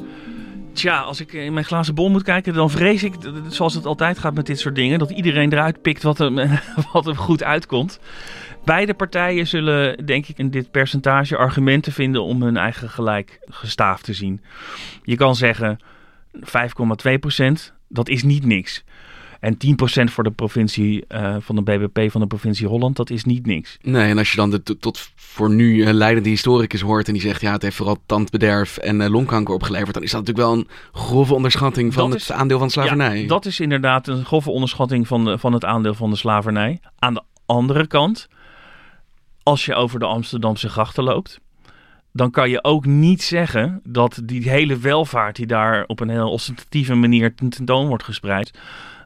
Tja, 0.76 1.00
als 1.00 1.20
ik 1.20 1.34
in 1.34 1.54
mijn 1.54 1.66
glazen 1.66 1.96
bol 1.96 2.10
moet 2.10 2.24
kijken, 2.24 2.54
dan 2.54 2.70
vrees 2.70 3.04
ik, 3.04 3.14
zoals 3.48 3.74
het 3.74 3.86
altijd 3.86 4.20
gaat 4.20 4.34
met 4.34 4.46
dit 4.46 4.60
soort 4.60 4.76
dingen, 4.76 5.00
dat 5.00 5.12
iedereen 5.12 5.54
eruit 5.54 5.82
pikt 5.82 6.04
wat 6.04 6.18
hem, 6.18 6.36
wat 6.94 7.18
goed 7.18 7.44
uitkomt. 7.44 8.00
Beide 8.66 8.94
partijen 8.94 9.48
zullen, 9.48 10.06
denk 10.06 10.28
ik, 10.28 10.38
in 10.38 10.50
dit 10.50 10.72
percentage 10.72 11.38
argumenten 11.38 11.92
vinden 11.92 12.24
om 12.24 12.42
hun 12.42 12.58
eigen 12.58 12.90
gelijk 12.90 13.40
gestaafd 13.50 14.04
te 14.04 14.14
zien. 14.14 14.42
Je 15.04 15.16
kan 15.16 15.36
zeggen 15.36 15.80
5,2% 16.34 17.76
dat 17.88 18.10
is 18.10 18.24
niet 18.24 18.46
niks. 18.46 18.84
En 19.46 19.58
10% 20.10 20.12
voor 20.12 20.24
de 20.24 20.32
provincie 20.32 21.06
uh, 21.10 21.36
van 21.40 21.56
de 21.56 21.62
BBP 21.62 22.12
van 22.12 22.22
de 22.22 22.28
provincie 22.28 22.68
Holland, 22.68 22.96
dat 22.96 23.10
is 23.10 23.24
niet 23.24 23.46
niks. 23.46 23.78
Nee, 23.82 24.10
en 24.10 24.18
als 24.18 24.30
je 24.32 24.36
dan 24.36 24.50
de 24.50 24.64
tot, 24.80 25.10
voor 25.16 25.50
nu 25.50 25.76
uh, 25.76 25.92
leidende 25.94 26.30
historicus 26.30 26.82
hoort 26.82 27.08
en 27.08 27.14
die 27.14 27.22
zegt 27.22 27.42
ja, 27.42 27.52
het 27.52 27.62
heeft 27.62 27.76
vooral 27.76 27.98
tandbederf 28.06 28.78
en 28.78 29.00
uh, 29.02 29.08
longkanker 29.10 29.54
opgeleverd, 29.54 29.94
dan 29.94 30.04
is 30.04 30.12
dat 30.12 30.20
natuurlijk 30.26 30.48
wel 30.48 30.58
een 30.58 30.68
grove 30.92 31.34
onderschatting 31.34 31.94
van 31.94 32.04
Dat 32.04 32.14
het 32.14 32.22
is- 32.22 32.32
aandeel 32.32 32.60
van 32.60 32.70
slavernij. 32.70 33.22
Ja, 33.22 33.28
dat 33.28 33.46
is 33.46 33.60
inderdaad 33.60 34.08
een 34.08 34.26
grove 34.26 34.50
onderschatting 34.50 35.08
van, 35.08 35.26
de, 35.26 35.38
van 35.38 35.54
het 35.54 35.66
aandeel 35.66 35.94
van 35.94 36.10
de 36.10 36.16
slavernij. 36.16 36.80
Aan 37.00 37.14
de 37.14 37.24
andere 37.46 37.88
kant, 37.88 38.28
als 39.44 39.66
je 39.66 39.76
over 39.76 40.00
de 40.00 40.06
Amsterdamse 40.06 40.70
grachten 40.70 41.04
loopt, 41.04 41.40
dan 42.12 42.32
kan 42.32 42.50
je 42.50 42.64
ook 42.64 42.86
niet 42.86 43.24
zeggen 43.24 43.82
dat 43.84 44.22
die 44.24 44.50
hele 44.50 44.78
welvaart 44.78 45.36
die 45.36 45.46
daar 45.48 45.84
op 45.88 46.00
een 46.00 46.10
heel 46.10 46.32
ostentatieve 46.32 46.96
manier 46.96 47.36
ten- 47.36 47.50
tentoon 47.50 47.88
wordt 47.88 48.04
gespreid, 48.04 48.52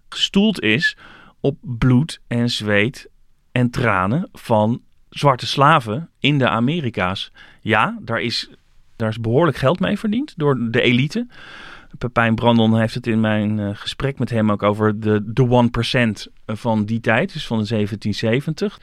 gestoeld 0.09 0.61
is 0.61 0.97
op 1.39 1.57
bloed 1.61 2.19
en 2.27 2.49
zweet 2.49 3.09
en 3.51 3.69
tranen 3.69 4.29
van 4.33 4.81
zwarte 5.09 5.47
slaven 5.47 6.09
in 6.19 6.37
de 6.37 6.49
Amerika's. 6.49 7.31
Ja, 7.61 7.97
daar 8.01 8.21
is, 8.21 8.49
daar 8.95 9.09
is 9.09 9.19
behoorlijk 9.19 9.57
geld 9.57 9.79
mee 9.79 9.99
verdiend 9.99 10.33
door 10.37 10.71
de 10.71 10.81
elite. 10.81 11.27
Pepijn 11.97 12.35
Brandon 12.35 12.79
heeft 12.79 12.93
het 12.93 13.07
in 13.07 13.19
mijn 13.19 13.57
uh, 13.57 13.69
gesprek 13.73 14.19
met 14.19 14.29
hem 14.29 14.51
ook 14.51 14.63
over 14.63 14.99
de, 14.99 15.21
de 15.33 15.69
1% 16.27 16.33
van 16.45 16.85
die 16.85 16.99
tijd, 16.99 17.33
dus 17.33 17.47
van 17.47 17.59
de 17.59 17.67
1770. 17.67 18.79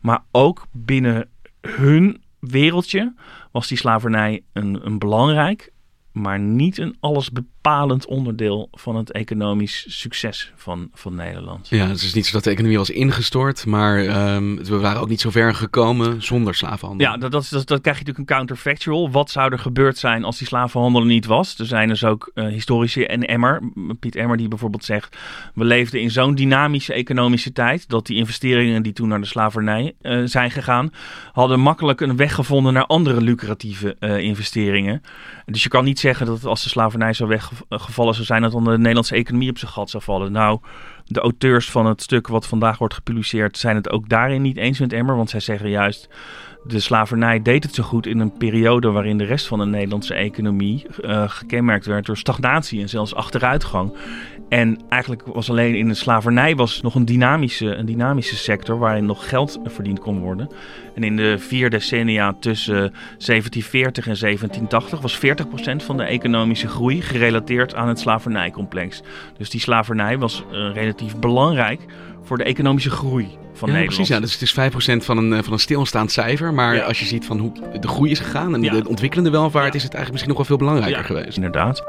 Maar 0.00 0.22
ook 0.30 0.66
binnen 0.70 1.28
hun 1.60 2.22
wereldje 2.38 3.14
was 3.50 3.68
die 3.68 3.78
slavernij 3.78 4.42
een, 4.52 4.86
een 4.86 4.98
belangrijk, 4.98 5.72
maar 6.12 6.38
niet 6.38 6.78
een 6.78 6.96
allesbepalend 7.00 7.50
onderdeel 8.06 8.68
van 8.72 8.96
het 8.96 9.12
economisch 9.12 9.84
succes 9.88 10.52
van, 10.56 10.90
van 10.94 11.14
Nederland. 11.14 11.68
Ja, 11.68 11.86
het 11.86 12.02
is 12.02 12.14
niet 12.14 12.26
zo 12.26 12.32
dat 12.32 12.44
de 12.44 12.50
economie 12.50 12.78
was 12.78 12.90
ingestort, 12.90 13.66
maar 13.66 13.98
um, 14.34 14.64
we 14.64 14.78
waren 14.78 15.00
ook 15.00 15.08
niet 15.08 15.20
zo 15.20 15.30
ver 15.30 15.54
gekomen 15.54 16.22
zonder 16.22 16.54
slavenhandel. 16.54 17.06
Ja, 17.06 17.16
dat, 17.16 17.32
dat, 17.32 17.48
dat, 17.50 17.66
dat 17.66 17.80
krijg 17.80 17.98
je 17.98 18.04
natuurlijk 18.04 18.18
een 18.18 18.36
counterfactual. 18.36 19.10
Wat 19.10 19.30
zou 19.30 19.52
er 19.52 19.58
gebeurd 19.58 19.98
zijn 19.98 20.24
als 20.24 20.38
die 20.38 20.46
slavenhandel 20.46 21.00
er 21.00 21.06
niet 21.06 21.26
was? 21.26 21.58
Er 21.58 21.66
zijn 21.66 21.88
dus 21.88 22.04
ook 22.04 22.30
uh, 22.34 22.46
historici 22.46 23.04
en 23.04 23.22
Emmer, 23.22 23.62
Piet 24.00 24.16
Emmer, 24.16 24.36
die 24.36 24.48
bijvoorbeeld 24.48 24.84
zegt: 24.84 25.16
we 25.54 25.64
leefden 25.64 26.00
in 26.00 26.10
zo'n 26.10 26.34
dynamische 26.34 26.92
economische 26.92 27.52
tijd 27.52 27.88
dat 27.88 28.06
die 28.06 28.16
investeringen 28.16 28.82
die 28.82 28.92
toen 28.92 29.08
naar 29.08 29.20
de 29.20 29.26
slavernij 29.26 29.94
uh, 30.02 30.22
zijn 30.24 30.50
gegaan, 30.50 30.92
hadden 31.32 31.60
makkelijk 31.60 32.00
een 32.00 32.16
weg 32.16 32.34
gevonden 32.34 32.72
naar 32.72 32.86
andere 32.86 33.20
lucratieve 33.20 33.96
uh, 34.00 34.18
investeringen. 34.18 35.02
Dus 35.46 35.62
je 35.62 35.68
kan 35.68 35.84
niet 35.84 35.98
zeggen 35.98 36.26
dat 36.26 36.44
als 36.44 36.62
de 36.62 36.68
slavernij 36.68 37.12
zou 37.12 37.28
weggevallen 37.68 38.14
zou 38.14 38.26
zijn, 38.26 38.42
dat 38.42 38.52
dan 38.52 38.64
de 38.64 38.78
Nederlandse 38.78 39.14
economie 39.14 39.50
op 39.50 39.58
zijn 39.58 39.70
gat 39.70 39.90
zou 39.90 40.02
vallen. 40.02 40.32
Nou, 40.32 40.60
de 41.06 41.20
auteurs 41.20 41.70
van 41.70 41.86
het 41.86 42.02
stuk 42.02 42.26
wat 42.28 42.46
vandaag 42.46 42.78
wordt 42.78 42.94
gepubliceerd 42.94 43.58
zijn 43.58 43.76
het 43.76 43.90
ook 43.90 44.08
daarin 44.08 44.42
niet 44.42 44.56
eens 44.56 44.78
met 44.78 44.92
Emmer, 44.92 45.16
want 45.16 45.30
zij 45.30 45.40
zeggen 45.40 45.70
juist 45.70 46.08
de 46.64 46.80
slavernij 46.80 47.42
deed 47.42 47.62
het 47.62 47.74
zo 47.74 47.82
goed 47.82 48.06
in 48.06 48.18
een 48.18 48.32
periode 48.32 48.90
waarin 48.90 49.18
de 49.18 49.24
rest 49.24 49.46
van 49.46 49.58
de 49.58 49.66
Nederlandse 49.66 50.14
economie 50.14 50.86
uh, 51.00 51.28
gekenmerkt 51.28 51.86
werd 51.86 52.06
door 52.06 52.16
stagnatie 52.16 52.80
en 52.80 52.88
zelfs 52.88 53.14
achteruitgang. 53.14 53.96
En 54.48 54.78
eigenlijk 54.88 55.22
was 55.26 55.50
alleen 55.50 55.74
in 55.74 55.88
de 55.88 55.94
slavernij 55.94 56.56
was 56.56 56.80
nog 56.80 56.94
een 56.94 57.04
dynamische, 57.04 57.74
een 57.74 57.86
dynamische 57.86 58.36
sector 58.36 58.78
waarin 58.78 59.06
nog 59.06 59.28
geld 59.28 59.60
verdiend 59.64 59.98
kon 59.98 60.20
worden. 60.20 60.50
En 60.94 61.02
in 61.02 61.16
de 61.16 61.38
vier 61.38 61.70
decennia 61.70 62.36
tussen 62.40 62.74
1740 62.74 64.06
en 64.06 64.16
1780 64.20 65.00
was 65.00 65.18
40% 65.82 65.84
van 65.84 65.96
de 65.96 66.04
economische 66.04 66.68
groei 66.68 67.02
gerelateerd 67.02 67.74
aan 67.74 67.88
het 67.88 68.00
slavernijcomplex. 68.00 69.02
Dus 69.38 69.50
die 69.50 69.60
slavernij 69.60 70.18
was 70.18 70.44
uh, 70.52 70.74
relatief 70.74 71.16
belangrijk 71.16 71.80
voor 72.22 72.38
de 72.38 72.44
economische 72.44 72.90
groei 72.90 73.40
van 73.54 73.68
ja, 73.68 73.74
Nederland. 73.74 73.86
Precies, 73.86 74.08
ja. 74.08 74.20
Dus 74.20 74.32
het 74.32 74.42
is 74.42 74.52
5% 75.02 75.04
van 75.04 75.18
een, 75.18 75.32
eh, 75.32 75.42
van 75.42 75.52
een 75.52 75.58
stilstaand 75.58 76.12
cijfer. 76.12 76.54
Maar 76.54 76.74
ja. 76.74 76.82
als 76.82 77.00
je 77.00 77.06
ziet 77.06 77.24
van 77.24 77.38
hoe 77.38 77.52
de 77.80 77.88
groei 77.88 78.10
is 78.10 78.18
gegaan 78.18 78.54
en 78.54 78.62
ja. 78.62 78.72
de 78.72 78.88
ontwikkelende 78.88 79.30
welvaart, 79.30 79.74
is 79.74 79.82
het 79.82 79.94
eigenlijk 79.94 80.12
misschien 80.12 80.28
nog 80.28 80.36
wel 80.36 80.46
veel 80.46 80.66
belangrijker 80.66 81.04
geweest. 81.04 81.36
Inderdaad. 81.36 81.84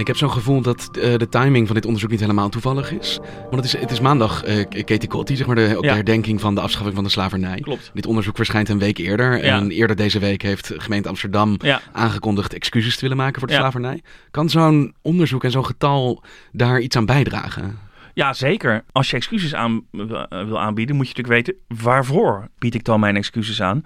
Ik 0.00 0.06
heb 0.06 0.16
zo'n 0.16 0.30
gevoel 0.30 0.60
dat 0.60 0.90
uh, 0.92 1.16
de 1.16 1.28
timing 1.28 1.66
van 1.66 1.74
dit 1.74 1.84
onderzoek 1.84 2.10
niet 2.10 2.20
helemaal 2.20 2.48
toevallig 2.48 2.92
is. 2.92 3.18
Want 3.50 3.54
het 3.54 3.64
is, 3.64 3.76
het 3.76 3.90
is 3.90 4.00
maandag, 4.00 4.46
uh, 4.48 4.64
Katie 4.84 5.08
Kotti, 5.08 5.36
zeg 5.36 5.46
maar, 5.46 5.56
de, 5.56 5.74
ook 5.76 5.82
ja. 5.82 5.88
de 5.88 5.94
herdenking 5.94 6.40
van 6.40 6.54
de 6.54 6.60
afschaffing 6.60 6.94
van 6.94 7.04
de 7.04 7.10
slavernij. 7.10 7.60
Klopt. 7.60 7.90
Dit 7.94 8.06
onderzoek 8.06 8.36
verschijnt 8.36 8.68
een 8.68 8.78
week 8.78 8.98
eerder. 8.98 9.44
Ja. 9.44 9.56
En 9.56 9.70
eerder 9.70 9.96
deze 9.96 10.18
week 10.18 10.42
heeft 10.42 10.72
gemeente 10.76 11.08
Amsterdam 11.08 11.56
ja. 11.58 11.80
aangekondigd 11.92 12.54
excuses 12.54 12.94
te 12.94 13.00
willen 13.00 13.16
maken 13.16 13.38
voor 13.38 13.48
de 13.48 13.54
slavernij. 13.54 14.02
Kan 14.30 14.50
zo'n 14.50 14.94
onderzoek 15.02 15.44
en 15.44 15.50
zo'n 15.50 15.66
getal 15.66 16.22
daar 16.52 16.80
iets 16.80 16.96
aan 16.96 17.06
bijdragen? 17.06 17.78
Ja, 18.14 18.32
zeker. 18.32 18.84
Als 18.92 19.10
je 19.10 19.16
excuses 19.16 19.54
aan, 19.54 19.84
wil 20.28 20.60
aanbieden, 20.60 20.96
moet 20.96 21.08
je 21.08 21.14
natuurlijk 21.16 21.46
weten 21.46 21.82
waarvoor 21.82 22.48
bied 22.58 22.74
ik 22.74 22.84
dan 22.84 23.00
mijn 23.00 23.16
excuses 23.16 23.62
aan. 23.62 23.82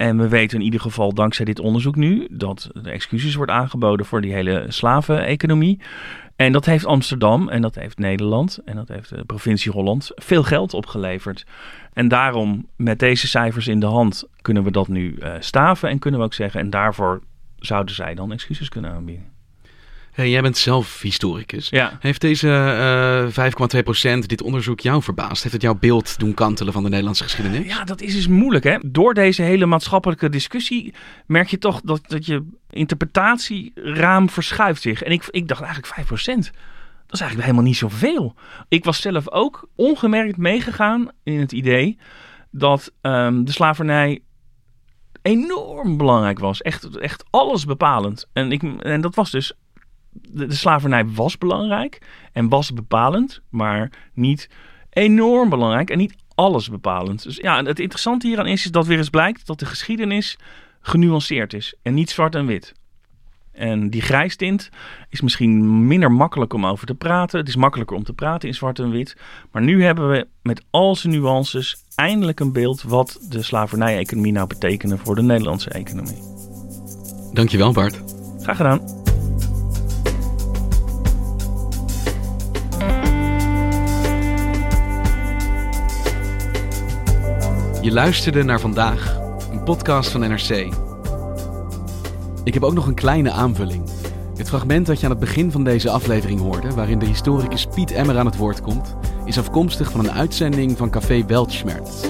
En 0.00 0.16
we 0.16 0.28
weten 0.28 0.58
in 0.58 0.64
ieder 0.64 0.80
geval 0.80 1.14
dankzij 1.14 1.44
dit 1.44 1.58
onderzoek 1.58 1.96
nu 1.96 2.26
dat 2.30 2.70
de 2.72 2.90
excuses 2.90 3.34
wordt 3.34 3.50
aangeboden 3.50 4.06
voor 4.06 4.20
die 4.20 4.32
hele 4.32 4.64
slaveneconomie. 4.68 5.80
En 6.36 6.52
dat 6.52 6.64
heeft 6.64 6.84
Amsterdam 6.84 7.48
en 7.48 7.62
dat 7.62 7.74
heeft 7.74 7.98
Nederland 7.98 8.58
en 8.64 8.76
dat 8.76 8.88
heeft 8.88 9.08
de 9.08 9.24
provincie 9.24 9.72
Holland 9.72 10.10
veel 10.14 10.42
geld 10.42 10.74
opgeleverd. 10.74 11.46
En 11.92 12.08
daarom, 12.08 12.66
met 12.76 12.98
deze 12.98 13.28
cijfers 13.28 13.68
in 13.68 13.80
de 13.80 13.86
hand, 13.86 14.24
kunnen 14.40 14.62
we 14.62 14.70
dat 14.70 14.88
nu 14.88 15.16
uh, 15.18 15.34
staven 15.38 15.88
en 15.88 15.98
kunnen 15.98 16.20
we 16.20 16.26
ook 16.26 16.34
zeggen. 16.34 16.60
En 16.60 16.70
daarvoor 16.70 17.22
zouden 17.56 17.94
zij 17.94 18.14
dan 18.14 18.32
excuses 18.32 18.68
kunnen 18.68 18.90
aanbieden. 18.90 19.39
Hey, 20.12 20.30
jij 20.30 20.42
bent 20.42 20.56
zelf 20.56 21.00
historicus. 21.00 21.68
Ja. 21.68 21.98
Heeft 22.00 22.20
deze 22.20 22.48
uh, 23.36 23.50
5,2% 24.22 24.26
dit 24.26 24.42
onderzoek 24.42 24.80
jou 24.80 25.02
verbaasd? 25.02 25.42
Heeft 25.42 25.54
het 25.54 25.62
jouw 25.62 25.74
beeld 25.74 26.18
doen 26.18 26.34
kantelen 26.34 26.72
van 26.72 26.82
de 26.82 26.88
Nederlandse 26.88 27.22
geschiedenis? 27.22 27.66
Ja, 27.66 27.84
dat 27.84 28.00
is 28.00 28.14
dus 28.14 28.26
moeilijk. 28.26 28.64
Hè? 28.64 28.76
Door 28.86 29.14
deze 29.14 29.42
hele 29.42 29.66
maatschappelijke 29.66 30.28
discussie 30.28 30.94
merk 31.26 31.48
je 31.48 31.58
toch 31.58 31.80
dat, 31.84 32.00
dat 32.06 32.26
je 32.26 32.46
interpretatieraam 32.70 34.30
verschuift 34.30 34.82
zich. 34.82 35.02
En 35.02 35.12
ik, 35.12 35.26
ik 35.30 35.48
dacht 35.48 35.62
eigenlijk 35.62 35.94
5%. 36.08 36.50
Dat 37.10 37.18
is 37.18 37.26
eigenlijk 37.26 37.50
helemaal 37.50 37.62
niet 37.62 37.76
zoveel. 37.76 38.34
Ik 38.68 38.84
was 38.84 39.00
zelf 39.00 39.30
ook 39.30 39.68
ongemerkt 39.76 40.36
meegegaan 40.36 41.08
in 41.22 41.40
het 41.40 41.52
idee 41.52 41.98
dat 42.50 42.92
um, 43.02 43.44
de 43.44 43.52
slavernij 43.52 44.22
enorm 45.22 45.96
belangrijk 45.96 46.38
was. 46.38 46.62
Echt, 46.62 46.98
echt 46.98 47.24
alles 47.30 47.64
bepalend. 47.64 48.28
En, 48.32 48.52
ik, 48.52 48.62
en 48.62 49.00
dat 49.00 49.14
was 49.14 49.30
dus 49.30 49.52
de, 50.10 50.46
de, 50.46 50.54
slavernij 50.54 51.06
was 51.06 51.38
belangrijk 51.38 51.98
en 52.32 52.48
was 52.48 52.72
bepalend, 52.72 53.40
maar 53.48 53.90
niet 54.14 54.48
enorm 54.90 55.48
belangrijk 55.48 55.90
en 55.90 55.98
niet 55.98 56.14
alles 56.34 56.70
bepalend. 56.70 57.22
Dus 57.22 57.36
ja, 57.36 57.64
het 57.64 57.78
interessante 57.78 58.26
hieraan 58.26 58.46
is, 58.46 58.64
is 58.64 58.70
dat 58.70 58.86
weer 58.86 58.98
eens 58.98 59.10
blijkt 59.10 59.46
dat 59.46 59.58
de 59.58 59.66
geschiedenis 59.66 60.38
genuanceerd 60.80 61.52
is 61.52 61.74
en 61.82 61.94
niet 61.94 62.10
zwart 62.10 62.34
en 62.34 62.46
wit. 62.46 62.74
En 63.52 63.90
die 63.90 64.02
grijstint 64.02 64.70
is 65.08 65.20
misschien 65.20 65.86
minder 65.86 66.12
makkelijk 66.12 66.52
om 66.52 66.66
over 66.66 66.86
te 66.86 66.94
praten. 66.94 67.38
Het 67.38 67.48
is 67.48 67.56
makkelijker 67.56 67.96
om 67.96 68.04
te 68.04 68.12
praten 68.12 68.48
in 68.48 68.54
zwart 68.54 68.78
en 68.78 68.90
wit. 68.90 69.16
Maar 69.52 69.62
nu 69.62 69.84
hebben 69.84 70.10
we 70.10 70.26
met 70.42 70.62
al 70.70 70.96
zijn 70.96 71.12
nuances 71.12 71.76
eindelijk 71.94 72.40
een 72.40 72.52
beeld 72.52 72.82
wat 72.82 73.26
de 73.28 73.42
slavernij-economie 73.42 74.32
nou 74.32 74.46
betekende 74.46 74.98
voor 74.98 75.14
de 75.14 75.22
Nederlandse 75.22 75.70
economie. 75.70 76.22
Dankjewel 77.32 77.72
Bart. 77.72 78.02
Graag 78.40 78.56
gedaan. 78.56 78.99
Je 87.82 87.92
luisterde 87.92 88.42
naar 88.42 88.60
vandaag, 88.60 89.18
een 89.52 89.62
podcast 89.62 90.10
van 90.10 90.20
NRC. 90.20 90.74
Ik 92.44 92.54
heb 92.54 92.62
ook 92.62 92.74
nog 92.74 92.86
een 92.86 92.94
kleine 92.94 93.30
aanvulling. 93.30 93.90
Het 94.36 94.48
fragment 94.48 94.86
dat 94.86 94.98
je 94.98 95.04
aan 95.04 95.10
het 95.10 95.20
begin 95.20 95.50
van 95.50 95.64
deze 95.64 95.90
aflevering 95.90 96.40
hoorde, 96.40 96.70
waarin 96.70 96.98
de 96.98 97.06
historicus 97.06 97.66
Piet 97.66 97.90
Emmer 97.90 98.18
aan 98.18 98.26
het 98.26 98.36
woord 98.36 98.60
komt, 98.60 98.96
is 99.24 99.38
afkomstig 99.38 99.90
van 99.90 100.00
een 100.00 100.12
uitzending 100.12 100.76
van 100.76 100.90
Café 100.90 101.24
Weltschmerz. 101.26 102.09